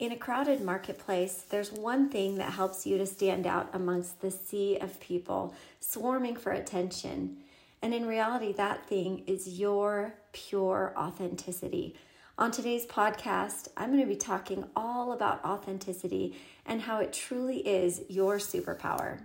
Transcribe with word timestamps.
In 0.00 0.10
a 0.10 0.16
crowded 0.16 0.60
marketplace, 0.60 1.44
there's 1.48 1.70
one 1.70 2.08
thing 2.08 2.38
that 2.38 2.54
helps 2.54 2.84
you 2.84 2.98
to 2.98 3.06
stand 3.06 3.46
out 3.46 3.70
amongst 3.72 4.20
the 4.20 4.30
sea 4.32 4.76
of 4.78 4.98
people 4.98 5.54
swarming 5.78 6.34
for 6.34 6.50
attention. 6.50 7.36
And 7.80 7.94
in 7.94 8.04
reality, 8.04 8.52
that 8.54 8.88
thing 8.88 9.22
is 9.28 9.60
your 9.60 10.14
pure 10.32 10.92
authenticity. 10.96 11.94
On 12.38 12.50
today's 12.50 12.86
podcast, 12.86 13.68
I'm 13.76 13.90
going 13.90 14.02
to 14.02 14.08
be 14.08 14.16
talking 14.16 14.64
all 14.74 15.12
about 15.12 15.44
authenticity 15.44 16.36
and 16.66 16.80
how 16.80 16.98
it 16.98 17.12
truly 17.12 17.58
is 17.58 18.02
your 18.08 18.38
superpower. 18.38 19.20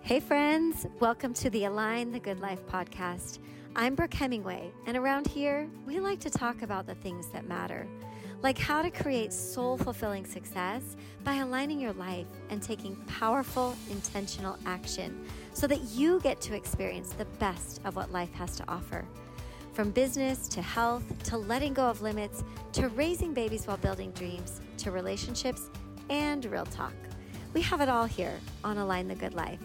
Hey, 0.00 0.20
friends, 0.20 0.86
welcome 1.00 1.34
to 1.34 1.50
the 1.50 1.66
Align 1.66 2.12
the 2.12 2.20
Good 2.20 2.40
Life 2.40 2.66
podcast. 2.66 3.40
I'm 3.78 3.94
Brooke 3.94 4.14
Hemingway, 4.14 4.72
and 4.86 4.96
around 4.96 5.26
here, 5.26 5.68
we 5.84 6.00
like 6.00 6.18
to 6.20 6.30
talk 6.30 6.62
about 6.62 6.86
the 6.86 6.94
things 6.94 7.26
that 7.26 7.46
matter, 7.46 7.86
like 8.42 8.56
how 8.56 8.80
to 8.80 8.90
create 8.90 9.34
soul 9.34 9.76
fulfilling 9.76 10.24
success 10.24 10.96
by 11.24 11.34
aligning 11.34 11.78
your 11.78 11.92
life 11.92 12.26
and 12.48 12.62
taking 12.62 12.96
powerful, 13.06 13.76
intentional 13.90 14.56
action 14.64 15.26
so 15.52 15.66
that 15.66 15.82
you 15.90 16.20
get 16.20 16.40
to 16.40 16.54
experience 16.54 17.12
the 17.12 17.26
best 17.38 17.82
of 17.84 17.96
what 17.96 18.10
life 18.10 18.32
has 18.32 18.56
to 18.56 18.64
offer. 18.66 19.04
From 19.74 19.90
business 19.90 20.48
to 20.48 20.62
health 20.62 21.04
to 21.24 21.36
letting 21.36 21.74
go 21.74 21.84
of 21.84 22.00
limits 22.00 22.44
to 22.72 22.88
raising 22.88 23.34
babies 23.34 23.66
while 23.66 23.76
building 23.76 24.10
dreams 24.12 24.62
to 24.78 24.90
relationships 24.90 25.68
and 26.08 26.46
real 26.46 26.64
talk. 26.64 26.94
We 27.52 27.60
have 27.60 27.82
it 27.82 27.90
all 27.90 28.06
here 28.06 28.40
on 28.64 28.78
Align 28.78 29.06
the 29.06 29.14
Good 29.14 29.34
Life. 29.34 29.60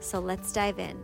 So 0.00 0.18
let's 0.18 0.50
dive 0.52 0.80
in. 0.80 1.00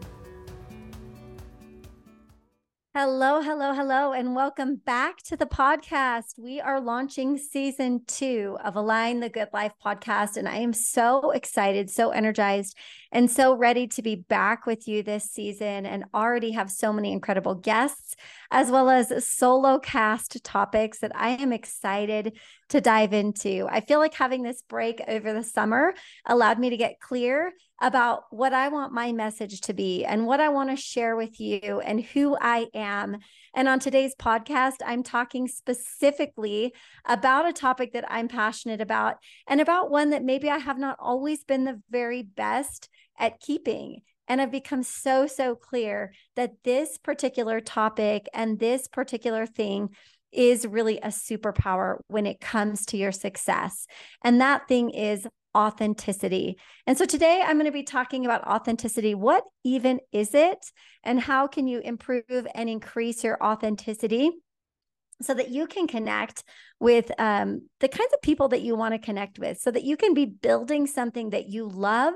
Hello, 3.01 3.41
hello, 3.41 3.75
hello, 3.75 4.11
and 4.11 4.35
welcome 4.35 4.75
back 4.75 5.19
to 5.19 5.37
the 5.37 5.47
podcast. 5.47 6.37
We 6.37 6.61
are 6.61 6.81
launching 6.81 7.39
season 7.39 8.03
two 8.09 8.59
of 8.65 8.75
Align 8.75 9.21
the 9.21 9.29
Good 9.29 9.51
Life 9.53 9.71
podcast, 9.87 10.37
and 10.37 10.49
I 10.49 10.57
am 10.57 10.73
so 10.73 11.31
excited, 11.31 11.91
so 11.91 12.11
energized, 12.11 12.77
and 13.13 13.31
so 13.31 13.55
ready 13.55 13.87
to 13.87 14.03
be 14.03 14.17
back 14.17 14.67
with 14.67 14.89
you 14.89 15.05
this 15.05 15.31
season 15.31 15.87
and 15.87 16.07
already 16.13 16.51
have 16.51 16.73
so 16.73 16.93
many 16.93 17.13
incredible 17.13 17.55
guests 17.55 18.17
as 18.51 18.69
well 18.69 18.91
as 18.91 19.25
solo 19.25 19.79
cast 19.79 20.43
topics 20.43 20.99
that 20.99 21.13
I 21.15 21.37
am 21.41 21.53
excited 21.53 22.37
to 22.71 22.81
dive 22.81 23.13
into. 23.13 23.69
I 23.71 23.81
feel 23.81 24.01
like 24.01 24.15
having 24.15 24.43
this 24.43 24.63
break 24.63 25.01
over 25.07 25.33
the 25.33 25.45
summer 25.45 25.95
allowed 26.27 26.59
me 26.59 26.71
to 26.71 26.77
get 26.77 26.99
clear 26.99 27.53
about 27.81 28.25
what 28.31 28.53
I 28.53 28.69
want 28.69 28.93
my 28.93 29.13
message 29.13 29.61
to 29.63 29.75
be 29.75 30.05
and 30.05 30.27
what 30.27 30.41
I 30.41 30.49
want 30.49 30.71
to 30.71 30.77
share 30.77 31.15
with 31.17 31.39
you 31.39 31.81
and 31.85 32.03
who 32.03 32.37
I 32.41 32.67
am. 32.75 33.19
And 33.55 33.69
on 33.69 33.79
today's 33.79 34.15
podcast, 34.17 34.77
I'm 34.85 35.03
talking 35.03 35.47
specifically 35.47 36.75
about 37.07 37.49
a 37.49 37.53
topic 37.53 37.93
that 37.93 38.05
I'm 38.09 38.29
passionate 38.29 38.81
about 38.81 39.17
and 39.47 39.61
about 39.61 39.91
one 39.91 40.11
that 40.11 40.25
maybe 40.25 40.51
I 40.51 40.59
have 40.59 40.79
not 40.79 40.97
always 40.99 41.45
been 41.45 41.65
the 41.65 41.81
very 41.91 42.23
best 42.23 42.89
at 43.19 43.41
keeping. 43.41 44.01
And 44.27 44.41
I've 44.41 44.53
become 44.53 44.83
so, 44.83 45.27
so 45.27 45.55
clear 45.55 46.13
that 46.37 46.53
this 46.65 46.99
particular 46.99 47.61
topic 47.61 48.29
and 48.35 48.59
this 48.59 48.87
particular 48.87 49.47
thing 49.47 49.91
is 50.31 50.67
really 50.67 50.99
a 50.99 51.09
superpower 51.09 51.99
when 52.09 52.27
it 52.27 52.41
comes 52.41 52.85
to 52.87 52.97
your 52.97 53.13
success. 53.13 53.87
And 54.23 54.41
that 54.41 54.69
thing 54.69 54.91
is 54.91 55.27
authenticity. 55.57 56.59
And 56.87 56.97
so 56.97 57.05
today 57.05 57.43
I'm 57.45 57.57
going 57.57 57.67
to 57.67 57.73
be 57.73 57.83
talking 57.83 58.25
about 58.25 58.47
authenticity. 58.47 59.15
What 59.15 59.45
even 59.65 60.01
is 60.13 60.35
it? 60.35 60.59
And 61.03 61.21
how 61.21 61.47
can 61.47 61.67
you 61.67 61.81
improve 61.81 62.47
and 62.55 62.69
increase 62.69 63.25
your 63.25 63.43
authenticity? 63.43 64.31
so 65.21 65.35
that 65.35 65.51
you 65.51 65.67
can 65.67 65.87
connect 65.87 66.45
with 66.79 67.11
um, 67.19 67.63
the 67.81 67.89
kinds 67.89 68.13
of 68.13 68.23
people 68.23 68.49
that 68.49 68.63
you 68.63 68.77
want 68.77 68.95
to 68.95 68.99
connect 68.99 69.39
with, 69.39 69.59
so 69.59 69.71
that 69.71 69.83
you 69.83 69.97
can 69.97 70.15
be 70.15 70.27
building 70.27 70.87
something 70.87 71.31
that 71.31 71.49
you 71.49 71.67
love, 71.67 72.15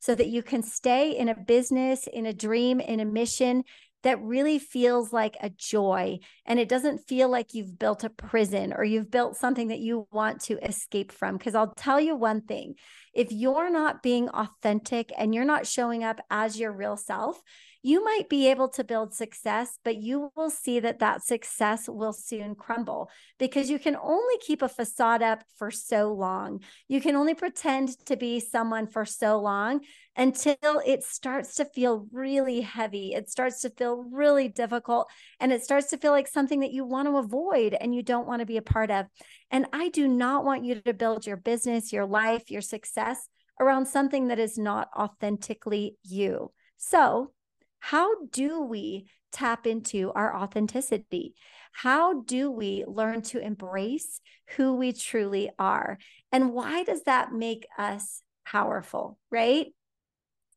so 0.00 0.14
that 0.14 0.28
you 0.28 0.42
can 0.42 0.62
stay 0.62 1.16
in 1.16 1.28
a 1.28 1.34
business, 1.34 2.06
in 2.06 2.26
a 2.26 2.32
dream, 2.32 2.80
in 2.80 3.00
a 3.00 3.04
mission 3.04 3.64
that 4.02 4.20
really 4.22 4.58
feels 4.58 5.12
like 5.12 5.36
a 5.40 5.50
joy. 5.50 6.18
And 6.44 6.58
it 6.58 6.68
doesn't 6.68 7.06
feel 7.06 7.28
like 7.28 7.54
you've 7.54 7.78
built 7.78 8.04
a 8.04 8.10
prison 8.10 8.72
or 8.72 8.84
you've 8.84 9.10
built 9.10 9.36
something 9.36 9.68
that 9.68 9.78
you 9.78 10.06
want 10.10 10.40
to 10.42 10.58
escape 10.64 11.12
from. 11.12 11.36
Because 11.36 11.54
I'll 11.54 11.74
tell 11.74 12.00
you 12.00 12.16
one 12.16 12.42
thing 12.42 12.74
if 13.12 13.30
you're 13.30 13.70
not 13.70 14.02
being 14.02 14.28
authentic 14.30 15.12
and 15.16 15.34
you're 15.34 15.44
not 15.44 15.66
showing 15.66 16.02
up 16.04 16.20
as 16.30 16.58
your 16.58 16.72
real 16.72 16.96
self, 16.96 17.40
you 17.84 18.04
might 18.04 18.28
be 18.28 18.48
able 18.48 18.68
to 18.68 18.84
build 18.84 19.12
success, 19.12 19.78
but 19.84 19.96
you 19.96 20.30
will 20.36 20.50
see 20.50 20.78
that 20.78 21.00
that 21.00 21.24
success 21.24 21.88
will 21.88 22.12
soon 22.12 22.54
crumble 22.54 23.10
because 23.40 23.68
you 23.68 23.78
can 23.80 23.96
only 23.96 24.38
keep 24.38 24.62
a 24.62 24.68
facade 24.68 25.20
up 25.20 25.42
for 25.58 25.70
so 25.72 26.12
long. 26.12 26.60
You 26.86 27.00
can 27.00 27.16
only 27.16 27.34
pretend 27.34 27.98
to 28.06 28.16
be 28.16 28.38
someone 28.38 28.86
for 28.86 29.04
so 29.04 29.40
long 29.40 29.80
until 30.16 30.80
it 30.86 31.02
starts 31.02 31.56
to 31.56 31.64
feel 31.64 32.06
really 32.12 32.60
heavy. 32.60 33.14
It 33.14 33.30
starts 33.30 33.62
to 33.62 33.70
feel 33.70 34.04
really 34.12 34.46
difficult 34.46 35.08
and 35.40 35.52
it 35.52 35.64
starts 35.64 35.88
to 35.90 35.96
feel 35.96 36.12
like 36.12 36.28
something 36.28 36.60
that 36.60 36.72
you 36.72 36.84
want 36.84 37.08
to 37.08 37.16
avoid 37.16 37.74
and 37.74 37.94
you 37.94 38.02
don't 38.02 38.28
want 38.28 38.40
to 38.40 38.46
be 38.46 38.58
a 38.58 38.62
part 38.62 38.90
of. 38.92 39.06
And 39.50 39.66
I 39.72 39.88
do 39.88 40.06
not 40.06 40.44
want 40.44 40.64
you 40.64 40.76
to 40.82 40.94
build 40.94 41.26
your 41.26 41.36
business, 41.36 41.92
your 41.92 42.06
life, 42.06 42.50
your 42.50 42.60
success 42.60 43.01
around 43.60 43.86
something 43.86 44.28
that 44.28 44.38
is 44.38 44.58
not 44.58 44.88
authentically 44.96 45.96
you. 46.02 46.52
So, 46.76 47.32
how 47.80 48.26
do 48.26 48.62
we 48.62 49.08
tap 49.32 49.66
into 49.66 50.12
our 50.14 50.36
authenticity? 50.36 51.34
How 51.72 52.22
do 52.22 52.50
we 52.50 52.84
learn 52.86 53.22
to 53.22 53.40
embrace 53.40 54.20
who 54.56 54.76
we 54.76 54.92
truly 54.92 55.50
are? 55.58 55.98
And 56.30 56.52
why 56.52 56.84
does 56.84 57.02
that 57.04 57.32
make 57.32 57.66
us 57.78 58.22
powerful, 58.44 59.18
right? 59.30 59.66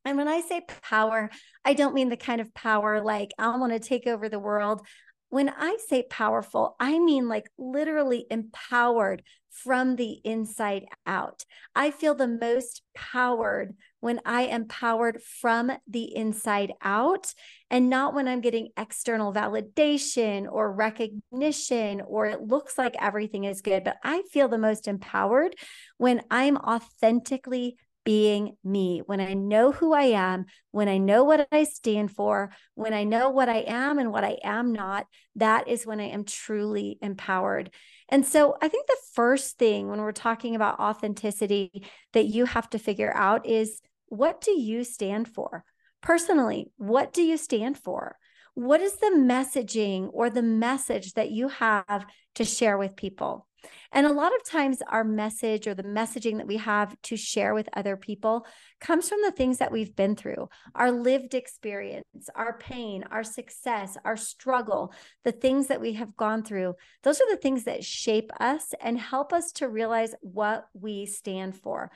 And 0.04 0.16
when 0.16 0.28
I 0.28 0.40
say 0.40 0.62
power, 0.82 1.30
I 1.64 1.74
don't 1.74 1.94
mean 1.94 2.10
the 2.10 2.16
kind 2.16 2.40
of 2.40 2.54
power 2.54 3.02
like 3.02 3.32
I 3.38 3.56
want 3.56 3.72
to 3.72 3.80
take 3.80 4.06
over 4.06 4.28
the 4.28 4.38
world. 4.38 4.86
When 5.28 5.48
I 5.48 5.76
say 5.88 6.04
powerful, 6.08 6.76
I 6.78 6.98
mean 6.98 7.28
like 7.28 7.50
literally 7.58 8.26
empowered 8.30 9.22
from 9.50 9.96
the 9.96 10.20
inside 10.22 10.84
out. 11.06 11.44
I 11.74 11.90
feel 11.90 12.14
the 12.14 12.28
most 12.28 12.82
powered 12.94 13.74
when 14.00 14.20
I 14.24 14.42
am 14.42 14.68
powered 14.68 15.22
from 15.22 15.72
the 15.88 16.14
inside 16.14 16.72
out 16.82 17.32
and 17.70 17.88
not 17.88 18.14
when 18.14 18.28
I'm 18.28 18.42
getting 18.42 18.68
external 18.76 19.32
validation 19.32 20.46
or 20.50 20.70
recognition 20.72 22.02
or 22.02 22.26
it 22.26 22.42
looks 22.42 22.76
like 22.76 22.94
everything 23.00 23.44
is 23.44 23.62
good. 23.62 23.82
But 23.82 23.96
I 24.04 24.22
feel 24.30 24.48
the 24.48 24.58
most 24.58 24.86
empowered 24.86 25.56
when 25.96 26.22
I'm 26.30 26.58
authentically 26.58 27.78
being 28.06 28.56
me, 28.62 29.02
when 29.04 29.20
I 29.20 29.34
know 29.34 29.72
who 29.72 29.92
I 29.92 30.04
am, 30.04 30.46
when 30.70 30.88
I 30.88 30.96
know 30.96 31.24
what 31.24 31.48
I 31.50 31.64
stand 31.64 32.12
for, 32.12 32.52
when 32.76 32.94
I 32.94 33.02
know 33.02 33.30
what 33.30 33.48
I 33.48 33.64
am 33.66 33.98
and 33.98 34.12
what 34.12 34.22
I 34.22 34.38
am 34.44 34.72
not, 34.72 35.06
that 35.34 35.66
is 35.66 35.84
when 35.84 35.98
I 35.98 36.04
am 36.04 36.24
truly 36.24 36.98
empowered. 37.02 37.70
And 38.08 38.24
so 38.24 38.56
I 38.62 38.68
think 38.68 38.86
the 38.86 38.96
first 39.14 39.58
thing 39.58 39.88
when 39.88 40.00
we're 40.00 40.12
talking 40.12 40.54
about 40.54 40.78
authenticity 40.78 41.84
that 42.12 42.26
you 42.26 42.46
have 42.46 42.70
to 42.70 42.78
figure 42.78 43.12
out 43.12 43.44
is 43.44 43.80
what 44.06 44.40
do 44.40 44.52
you 44.52 44.84
stand 44.84 45.26
for? 45.26 45.64
Personally, 46.00 46.70
what 46.76 47.12
do 47.12 47.22
you 47.22 47.36
stand 47.36 47.76
for? 47.76 48.16
What 48.54 48.80
is 48.80 48.94
the 48.98 49.16
messaging 49.18 50.10
or 50.12 50.30
the 50.30 50.42
message 50.42 51.14
that 51.14 51.32
you 51.32 51.48
have 51.48 52.06
to 52.36 52.44
share 52.44 52.78
with 52.78 52.94
people? 52.94 53.45
And 53.92 54.06
a 54.06 54.12
lot 54.12 54.34
of 54.34 54.44
times, 54.44 54.82
our 54.88 55.04
message 55.04 55.66
or 55.66 55.74
the 55.74 55.82
messaging 55.82 56.36
that 56.38 56.46
we 56.46 56.56
have 56.58 57.00
to 57.02 57.16
share 57.16 57.54
with 57.54 57.68
other 57.72 57.96
people 57.96 58.46
comes 58.80 59.08
from 59.08 59.20
the 59.22 59.32
things 59.32 59.58
that 59.58 59.72
we've 59.72 59.94
been 59.94 60.16
through 60.16 60.48
our 60.74 60.90
lived 60.90 61.34
experience, 61.34 62.28
our 62.34 62.58
pain, 62.58 63.04
our 63.10 63.24
success, 63.24 63.96
our 64.04 64.16
struggle, 64.16 64.92
the 65.24 65.32
things 65.32 65.68
that 65.68 65.80
we 65.80 65.94
have 65.94 66.16
gone 66.16 66.42
through. 66.42 66.74
Those 67.02 67.20
are 67.20 67.30
the 67.30 67.40
things 67.40 67.64
that 67.64 67.84
shape 67.84 68.30
us 68.40 68.74
and 68.80 68.98
help 68.98 69.32
us 69.32 69.52
to 69.52 69.68
realize 69.68 70.14
what 70.20 70.66
we 70.74 71.06
stand 71.06 71.56
for. 71.56 71.90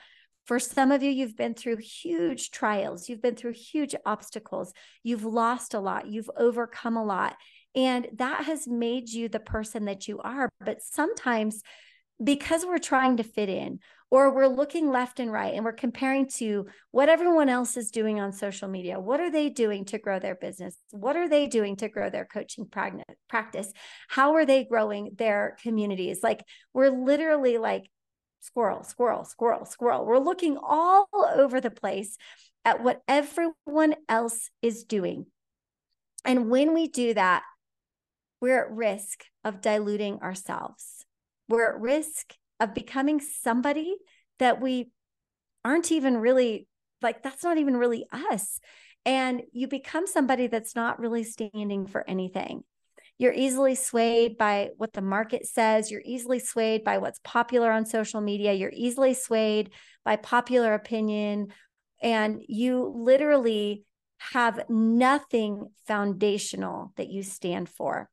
For 0.45 0.59
some 0.59 0.91
of 0.91 1.03
you, 1.03 1.11
you've 1.11 1.37
been 1.37 1.53
through 1.53 1.77
huge 1.77 2.51
trials, 2.51 3.07
you've 3.07 3.21
been 3.21 3.35
through 3.35 3.53
huge 3.53 3.95
obstacles, 4.05 4.73
you've 5.03 5.23
lost 5.23 5.73
a 5.73 5.79
lot, 5.79 6.07
you've 6.07 6.31
overcome 6.35 6.97
a 6.97 7.05
lot. 7.05 7.35
And 7.75 8.07
that 8.17 8.45
has 8.45 8.67
made 8.67 9.09
you 9.09 9.29
the 9.29 9.39
person 9.39 9.85
that 9.85 10.07
you 10.07 10.19
are. 10.19 10.49
But 10.59 10.81
sometimes, 10.81 11.61
because 12.21 12.65
we're 12.65 12.79
trying 12.79 13.17
to 13.17 13.23
fit 13.23 13.49
in, 13.49 13.79
or 14.11 14.35
we're 14.35 14.47
looking 14.47 14.91
left 14.91 15.21
and 15.21 15.31
right 15.31 15.53
and 15.53 15.63
we're 15.63 15.71
comparing 15.71 16.27
to 16.27 16.67
what 16.91 17.07
everyone 17.07 17.47
else 17.47 17.77
is 17.77 17.91
doing 17.91 18.19
on 18.19 18.33
social 18.33 18.67
media. 18.67 18.99
What 18.99 19.21
are 19.21 19.31
they 19.31 19.49
doing 19.49 19.85
to 19.85 19.97
grow 19.97 20.19
their 20.19 20.35
business? 20.35 20.75
What 20.91 21.15
are 21.15 21.29
they 21.29 21.47
doing 21.47 21.77
to 21.77 21.87
grow 21.87 22.09
their 22.09 22.25
coaching 22.25 22.67
practice? 23.29 23.71
How 24.09 24.35
are 24.35 24.45
they 24.45 24.65
growing 24.65 25.11
their 25.17 25.55
communities? 25.63 26.19
Like, 26.21 26.43
we're 26.73 26.89
literally 26.89 27.57
like 27.57 27.89
squirrel, 28.41 28.83
squirrel, 28.83 29.23
squirrel, 29.23 29.63
squirrel. 29.63 30.05
We're 30.05 30.19
looking 30.19 30.57
all 30.61 31.07
over 31.33 31.61
the 31.61 31.71
place 31.71 32.17
at 32.65 32.83
what 32.83 33.01
everyone 33.07 33.95
else 34.09 34.49
is 34.61 34.83
doing. 34.83 35.25
And 36.25 36.49
when 36.49 36.73
we 36.73 36.89
do 36.89 37.13
that, 37.13 37.43
we're 38.41 38.65
at 38.65 38.71
risk 38.71 39.25
of 39.43 39.61
diluting 39.61 40.19
ourselves. 40.19 41.05
we're 41.47 41.69
at 41.69 41.79
risk 41.79 42.35
of 42.59 42.73
becoming 42.73 43.19
somebody 43.19 43.95
that 44.39 44.61
we 44.61 44.89
aren't 45.65 45.91
even 45.91 46.17
really 46.17 46.67
like, 47.01 47.21
that's 47.23 47.43
not 47.43 47.57
even 47.57 47.75
really 47.77 48.05
us. 48.11 48.59
And 49.05 49.41
you 49.51 49.67
become 49.67 50.07
somebody 50.07 50.47
that's 50.47 50.75
not 50.75 50.99
really 50.99 51.23
standing 51.23 51.87
for 51.87 52.07
anything. 52.07 52.63
You're 53.17 53.33
easily 53.33 53.75
swayed 53.75 54.37
by 54.37 54.69
what 54.77 54.93
the 54.93 55.01
market 55.01 55.45
says. 55.45 55.91
You're 55.91 56.01
easily 56.05 56.39
swayed 56.39 56.83
by 56.83 56.99
what's 56.99 57.19
popular 57.23 57.71
on 57.71 57.85
social 57.85 58.21
media. 58.21 58.53
You're 58.53 58.71
easily 58.73 59.13
swayed 59.13 59.71
by 60.05 60.15
popular 60.15 60.73
opinion. 60.73 61.49
And 62.01 62.41
you 62.47 62.93
literally 62.95 63.83
have 64.19 64.63
nothing 64.69 65.67
foundational 65.87 66.93
that 66.95 67.09
you 67.09 67.23
stand 67.23 67.69
for. 67.69 68.09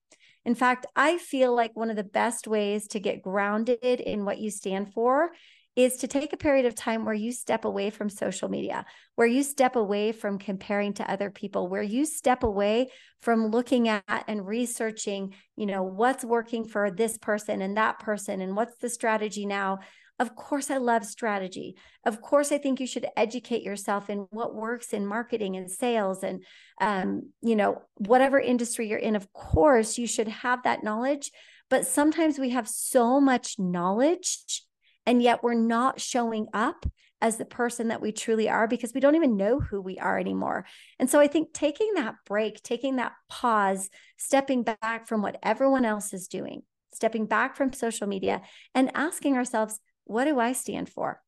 In 0.49 0.55
fact, 0.55 0.87
I 0.97 1.19
feel 1.19 1.55
like 1.55 1.77
one 1.77 1.91
of 1.91 1.97
the 1.97 2.03
best 2.03 2.49
ways 2.49 2.89
to 2.89 3.01
get 3.01 3.21
grounded 3.21 4.01
in 4.01 4.25
what 4.25 4.39
you 4.39 4.51
stand 4.51 4.95
for 4.95 5.29
is 5.77 5.99
to 5.99 6.09
take 6.09 6.33
a 6.33 6.39
period 6.39 6.65
of 6.65 6.75
time 6.75 7.05
where 7.05 7.13
you 7.13 7.33
step 7.33 7.67
away 7.67 7.91
from 7.91 8.09
social 8.09 8.49
media, 8.49 8.87
where 9.15 9.27
you 9.27 9.43
step 9.43 9.77
away 9.77 10.11
from 10.11 10.39
comparing 10.39 10.95
to 10.95 11.11
other 11.11 11.31
people, 11.31 11.69
where 11.69 11.83
you 11.83 12.07
step 12.07 12.45
away 12.45 12.89
from 13.21 13.49
looking 13.49 13.89
at 13.89 14.25
and 14.27 14.47
researching, 14.47 15.35
you 15.55 15.67
know, 15.67 15.83
what's 15.83 16.25
working 16.25 16.65
for 16.65 16.91
this 16.91 17.19
person 17.19 17.61
and 17.61 17.77
that 17.77 17.99
person 17.99 18.41
and 18.41 18.57
what's 18.57 18.79
the 18.79 18.89
strategy 18.89 19.45
now. 19.45 19.81
Of 20.19 20.35
course, 20.35 20.71
I 20.71 20.79
love 20.79 21.05
strategy. 21.05 21.77
Of 22.05 22.21
course, 22.21 22.51
I 22.51 22.59
think 22.59 22.81
you 22.81 22.87
should 22.89 23.07
educate 23.17 23.63
yourself 23.63 24.11
in 24.11 24.27
what 24.31 24.55
works 24.55 24.93
in 24.93 25.07
marketing 25.07 25.57
and 25.57 25.71
sales 25.71 26.25
and, 26.25 26.45
um, 26.81 27.31
you 27.41 27.55
know, 27.55 27.83
whatever 27.95 28.41
industry 28.41 28.89
you're 28.89 28.99
in. 28.99 29.15
Of 29.15 29.33
course, 29.33 29.97
you 29.97 30.09
should 30.09 30.29
have 30.29 30.65
that 30.65 30.83
knowledge. 30.83 31.31
But 31.71 31.87
sometimes 31.87 32.39
we 32.39 32.51
have 32.51 32.67
so 32.67 33.21
much 33.21 33.59
knowledge 33.59 34.63
and 35.07 35.23
yet 35.23 35.43
we're 35.43 35.55
not 35.55 36.01
showing 36.01 36.49
up 36.53 36.85
as 37.21 37.37
the 37.37 37.45
person 37.45 37.89
that 37.89 38.01
we 38.01 38.13
truly 38.13 38.49
are 38.49 38.67
because 38.69 38.95
we 38.95 39.01
don't 39.01 39.17
even 39.17 39.37
know 39.37 39.61
who 39.61 39.81
we 39.81 39.99
are 39.99 40.19
anymore. 40.19 40.65
And 40.99 41.11
so 41.11 41.21
I 41.21 41.27
think 41.27 41.53
taking 41.53 41.95
that 41.95 42.15
break, 42.27 42.63
taking 42.63 42.97
that 42.97 43.13
pause, 43.29 43.89
stepping 44.17 44.63
back 44.63 45.07
from 45.07 45.23
what 45.23 45.39
everyone 45.43 45.85
else 45.85 46.13
is 46.13 46.29
doing, 46.29 46.63
stepping 46.93 47.27
back 47.27 47.57
from 47.57 47.73
social 47.73 48.07
media 48.07 48.43
and 48.75 48.91
asking 48.95 49.37
ourselves, 49.37 49.81
what 50.09 50.25
do 50.25 50.41
I 50.41 50.53
stand 50.53 50.89
for? 50.89 51.21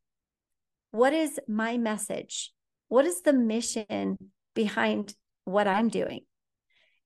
What 0.91 1.13
is 1.13 1.39
my 1.47 1.79
message? 1.79 2.53
What 2.89 3.05
is 3.05 3.23
the 3.23 3.33
mission 3.33 4.19
behind 4.55 5.15
what 5.45 5.69
I'm 5.69 5.89
doing? 5.89 6.23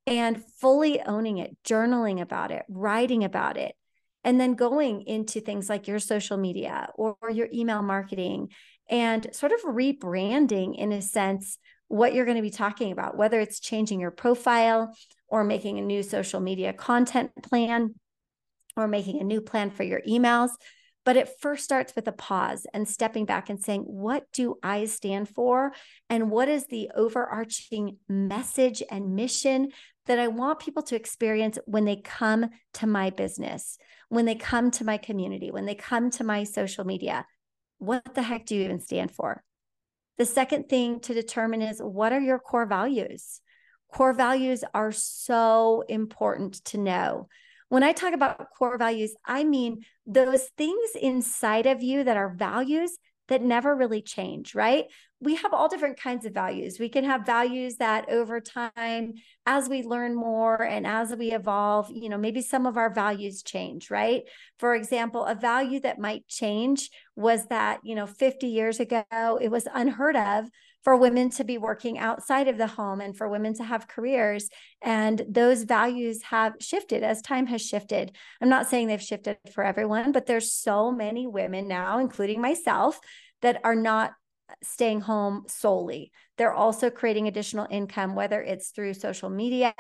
And 0.06 0.42
fully 0.60 1.00
owning 1.00 1.38
it, 1.38 1.56
journaling 1.64 2.20
about 2.20 2.50
it, 2.50 2.62
writing 2.68 3.24
about 3.24 3.56
it, 3.56 3.74
and 4.22 4.40
then 4.40 4.54
going 4.54 5.02
into 5.02 5.40
things 5.40 5.68
like 5.68 5.86
your 5.86 5.98
social 5.98 6.36
media 6.36 6.88
or, 6.94 7.16
or 7.20 7.30
your 7.30 7.48
email 7.52 7.82
marketing 7.82 8.48
and 8.88 9.26
sort 9.32 9.52
of 9.52 9.60
rebranding 9.62 10.76
in 10.76 10.92
a 10.92 11.02
sense 11.02 11.58
what 11.88 12.14
you're 12.14 12.24
going 12.24 12.36
to 12.36 12.42
be 12.42 12.50
talking 12.50 12.92
about, 12.92 13.16
whether 13.16 13.40
it's 13.40 13.60
changing 13.60 14.00
your 14.00 14.10
profile 14.10 14.94
or 15.28 15.44
making 15.44 15.78
a 15.78 15.82
new 15.82 16.02
social 16.02 16.40
media 16.40 16.72
content 16.72 17.30
plan 17.42 17.94
or 18.76 18.88
making 18.88 19.20
a 19.20 19.24
new 19.24 19.40
plan 19.40 19.70
for 19.70 19.82
your 19.82 20.00
emails. 20.08 20.50
But 21.04 21.16
it 21.16 21.28
first 21.40 21.64
starts 21.64 21.94
with 21.94 22.08
a 22.08 22.12
pause 22.12 22.66
and 22.72 22.88
stepping 22.88 23.26
back 23.26 23.50
and 23.50 23.62
saying, 23.62 23.82
What 23.82 24.24
do 24.32 24.56
I 24.62 24.86
stand 24.86 25.28
for? 25.28 25.72
And 26.08 26.30
what 26.30 26.48
is 26.48 26.66
the 26.66 26.90
overarching 26.94 27.98
message 28.08 28.82
and 28.90 29.14
mission 29.14 29.70
that 30.06 30.18
I 30.18 30.28
want 30.28 30.60
people 30.60 30.82
to 30.84 30.96
experience 30.96 31.58
when 31.66 31.84
they 31.84 31.96
come 31.96 32.50
to 32.74 32.86
my 32.86 33.10
business, 33.10 33.78
when 34.08 34.24
they 34.24 34.34
come 34.34 34.70
to 34.72 34.84
my 34.84 34.96
community, 34.96 35.50
when 35.50 35.66
they 35.66 35.74
come 35.74 36.10
to 36.12 36.24
my 36.24 36.44
social 36.44 36.84
media? 36.84 37.26
What 37.78 38.14
the 38.14 38.22
heck 38.22 38.46
do 38.46 38.54
you 38.54 38.64
even 38.64 38.80
stand 38.80 39.10
for? 39.10 39.42
The 40.16 40.24
second 40.24 40.68
thing 40.68 41.00
to 41.00 41.14
determine 41.14 41.60
is 41.60 41.80
what 41.80 42.12
are 42.12 42.20
your 42.20 42.38
core 42.38 42.66
values? 42.66 43.40
Core 43.92 44.12
values 44.12 44.64
are 44.72 44.92
so 44.92 45.84
important 45.88 46.64
to 46.66 46.78
know. 46.78 47.28
When 47.74 47.82
I 47.82 47.90
talk 47.90 48.14
about 48.14 48.50
core 48.56 48.78
values, 48.78 49.16
I 49.26 49.42
mean 49.42 49.84
those 50.06 50.44
things 50.56 50.90
inside 51.02 51.66
of 51.66 51.82
you 51.82 52.04
that 52.04 52.16
are 52.16 52.28
values 52.32 52.98
that 53.26 53.42
never 53.42 53.74
really 53.74 54.00
change, 54.00 54.54
right? 54.54 54.84
We 55.18 55.34
have 55.34 55.52
all 55.52 55.66
different 55.66 55.98
kinds 55.98 56.24
of 56.24 56.32
values. 56.32 56.78
We 56.78 56.88
can 56.88 57.02
have 57.02 57.26
values 57.26 57.78
that 57.78 58.08
over 58.08 58.40
time, 58.40 59.14
as 59.44 59.68
we 59.68 59.82
learn 59.82 60.14
more 60.14 60.62
and 60.62 60.86
as 60.86 61.16
we 61.16 61.32
evolve, 61.32 61.90
you 61.90 62.08
know, 62.08 62.16
maybe 62.16 62.42
some 62.42 62.64
of 62.64 62.76
our 62.76 62.94
values 62.94 63.42
change, 63.42 63.90
right? 63.90 64.22
For 64.60 64.76
example, 64.76 65.24
a 65.24 65.34
value 65.34 65.80
that 65.80 65.98
might 65.98 66.28
change 66.28 66.90
was 67.16 67.46
that, 67.46 67.80
you 67.82 67.96
know, 67.96 68.06
50 68.06 68.46
years 68.46 68.78
ago, 68.78 69.02
it 69.10 69.48
was 69.48 69.66
unheard 69.74 70.14
of 70.14 70.44
for 70.84 70.96
women 70.96 71.30
to 71.30 71.44
be 71.44 71.58
working 71.58 71.98
outside 71.98 72.46
of 72.46 72.58
the 72.58 72.66
home 72.66 73.00
and 73.00 73.16
for 73.16 73.28
women 73.28 73.54
to 73.54 73.64
have 73.64 73.88
careers. 73.88 74.48
And 74.82 75.24
those 75.28 75.64
values 75.64 76.22
have 76.24 76.54
shifted 76.60 77.02
as 77.02 77.22
time 77.22 77.46
has 77.46 77.62
shifted. 77.62 78.14
I'm 78.40 78.50
not 78.50 78.68
saying 78.68 78.86
they've 78.86 79.00
shifted 79.00 79.38
for 79.52 79.64
everyone, 79.64 80.12
but 80.12 80.26
there's 80.26 80.52
so 80.52 80.92
many 80.92 81.26
women 81.26 81.66
now, 81.66 81.98
including 81.98 82.40
myself, 82.40 83.00
that 83.40 83.60
are 83.64 83.74
not 83.74 84.12
staying 84.62 85.00
home 85.00 85.44
solely. 85.48 86.12
They're 86.36 86.52
also 86.52 86.90
creating 86.90 87.28
additional 87.28 87.66
income, 87.70 88.14
whether 88.14 88.42
it's 88.42 88.68
through 88.68 88.94
social 88.94 89.30
media, 89.30 89.74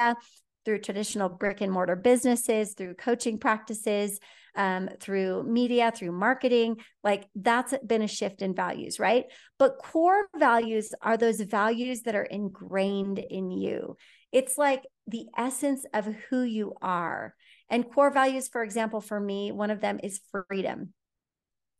through 0.64 0.78
traditional 0.80 1.28
brick 1.28 1.60
and 1.60 1.70
mortar 1.70 1.96
businesses, 1.96 2.72
through 2.72 2.94
coaching 2.94 3.38
practices, 3.38 4.18
um, 4.56 4.88
through 5.00 5.44
media, 5.44 5.92
through 5.94 6.12
marketing. 6.12 6.76
Like 7.02 7.26
that's 7.34 7.74
been 7.86 8.02
a 8.02 8.08
shift 8.08 8.42
in 8.42 8.54
values, 8.54 8.98
right? 8.98 9.24
But 9.58 9.78
core 9.78 10.28
values 10.36 10.92
are 11.02 11.16
those 11.16 11.40
values 11.40 12.02
that 12.02 12.14
are 12.14 12.24
ingrained 12.24 13.18
in 13.18 13.50
you. 13.50 13.96
It's 14.32 14.58
like 14.58 14.82
the 15.06 15.26
essence 15.36 15.84
of 15.92 16.06
who 16.28 16.42
you 16.42 16.74
are. 16.82 17.34
And 17.70 17.90
core 17.90 18.10
values, 18.12 18.48
for 18.48 18.62
example, 18.62 19.00
for 19.00 19.18
me, 19.18 19.52
one 19.52 19.70
of 19.70 19.80
them 19.80 20.00
is 20.02 20.20
freedom. 20.48 20.92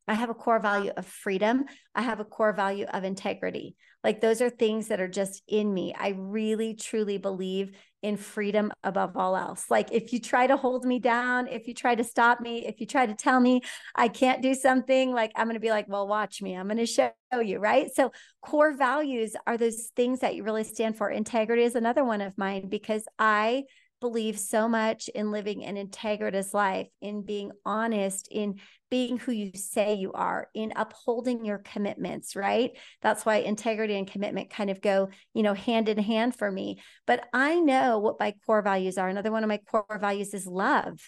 I 0.07 0.15
have 0.15 0.31
a 0.31 0.35
core 0.35 0.59
value 0.59 0.93
of 0.97 1.07
freedom. 1.07 1.65
I 1.95 2.03
have 2.03 2.21
a 2.21 2.25
core 2.25 2.53
value 2.53 2.85
of 2.87 3.05
integrity. 3.05 3.77
Like 4.03 4.21
those 4.21 4.43
are 4.43 4.51
things 4.51 4.89
that 4.89 5.01
are 5.01 5.09
just 5.09 5.43
in 5.49 5.73
me. 5.73 5.95
I 5.99 6.15
really, 6.17 6.75
truly 6.75 7.17
believe 7.17 7.73
in 8.03 8.19
freedom 8.19 8.71
above 8.83 9.17
all 9.17 9.35
else. 9.35 9.65
Like 9.71 9.91
if 9.91 10.13
you 10.13 10.21
try 10.21 10.47
to 10.47 10.59
hold 10.59 10.85
me 10.85 10.99
down, 10.99 11.49
if 11.49 11.67
you 11.67 11.73
try 11.73 11.95
to 11.95 12.05
stop 12.05 12.39
me, 12.39 12.67
if 12.67 12.81
you 12.81 12.87
try 12.87 13.07
to 13.07 13.15
tell 13.15 13.41
me 13.41 13.63
I 13.95 14.09
can't 14.09 14.43
do 14.43 14.55
something, 14.55 15.15
like 15.15 15.33
I'm 15.37 15.47
going 15.47 15.55
to 15.55 15.61
be 15.61 15.71
like, 15.71 15.89
well, 15.89 16.07
watch 16.07 16.43
me. 16.43 16.55
I'm 16.55 16.67
going 16.67 16.77
to 16.77 16.87
show 16.87 17.13
you. 17.43 17.59
Right. 17.59 17.91
So 17.95 18.13
core 18.43 18.77
values 18.77 19.35
are 19.47 19.57
those 19.57 19.91
things 19.97 20.21
that 20.21 20.35
you 20.35 20.45
really 20.45 20.65
stand 20.65 20.99
for. 20.99 21.09
Integrity 21.09 21.63
is 21.63 21.77
another 21.77 22.05
one 22.05 22.21
of 22.21 22.37
mine 22.37 22.69
because 22.69 23.05
I 23.19 23.65
believe 24.05 24.39
so 24.39 24.69
much 24.69 25.09
in 25.09 25.31
living 25.31 25.65
an 25.65 25.77
integritous 25.77 26.53
life, 26.53 26.89
in 27.01 27.23
being 27.23 27.51
honest, 27.65 28.29
in 28.31 28.61
being 28.91 29.17
who 29.17 29.33
you 29.33 29.51
say 29.55 29.95
you 29.95 30.13
are, 30.13 30.49
in 30.53 30.75
upholding 30.77 31.43
your 31.43 31.57
commitments, 31.57 32.37
right? 32.37 32.73
That's 33.01 33.25
why 33.25 33.37
integrity 33.37 33.97
and 33.97 34.07
commitment 34.07 34.51
kind 34.51 34.69
of 34.69 34.83
go, 34.83 35.09
you 35.33 35.43
know, 35.43 35.55
hand 35.55 35.89
in 35.89 35.97
hand 35.97 36.37
for 36.37 36.51
me. 36.51 36.83
But 37.07 37.25
I 37.33 37.61
know 37.61 37.99
what 37.99 38.21
my 38.21 38.35
core 38.45 38.61
values 38.61 38.99
are. 38.99 39.09
Another 39.09 39.33
one 39.33 39.43
of 39.43 39.49
my 39.49 39.61
core 39.71 39.99
values 39.99 40.35
is 40.35 40.47
love. 40.47 41.01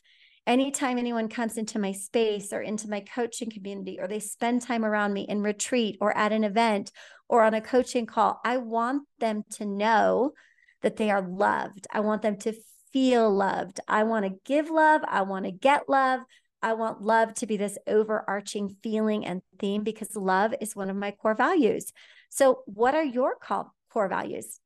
Anytime 0.46 0.96
anyone 0.96 1.28
comes 1.28 1.58
into 1.58 1.78
my 1.78 1.92
space 1.92 2.54
or 2.54 2.62
into 2.62 2.88
my 2.88 3.00
coaching 3.00 3.50
community, 3.50 3.98
or 4.00 4.08
they 4.08 4.20
spend 4.20 4.62
time 4.62 4.86
around 4.86 5.12
me 5.12 5.26
in 5.28 5.42
retreat 5.42 5.98
or 6.00 6.16
at 6.16 6.32
an 6.32 6.44
event 6.44 6.90
or 7.28 7.42
on 7.42 7.52
a 7.52 7.60
coaching 7.60 8.06
call, 8.06 8.40
I 8.42 8.56
want 8.56 9.02
them 9.20 9.42
to 9.56 9.66
know 9.66 10.32
that 10.80 10.96
they 10.96 11.10
are 11.10 11.20
loved. 11.20 11.86
I 11.92 12.00
want 12.00 12.22
them 12.22 12.38
to 12.38 12.54
feel 12.92 13.32
loved. 13.32 13.80
I 13.88 14.04
want 14.04 14.24
to 14.24 14.38
give 14.44 14.70
love. 14.70 15.02
I 15.06 15.22
want 15.22 15.44
to 15.44 15.50
get 15.50 15.88
love. 15.88 16.20
I 16.62 16.72
want 16.72 17.02
love 17.02 17.34
to 17.34 17.46
be 17.46 17.56
this 17.56 17.78
overarching 17.86 18.76
feeling 18.82 19.26
and 19.26 19.42
theme 19.58 19.82
because 19.84 20.16
love 20.16 20.54
is 20.60 20.74
one 20.74 20.90
of 20.90 20.96
my 20.96 21.10
core 21.10 21.34
values. 21.34 21.92
So, 22.30 22.62
what 22.66 22.94
are 22.94 23.04
your 23.04 23.36
core 23.36 24.08
values? 24.08 24.60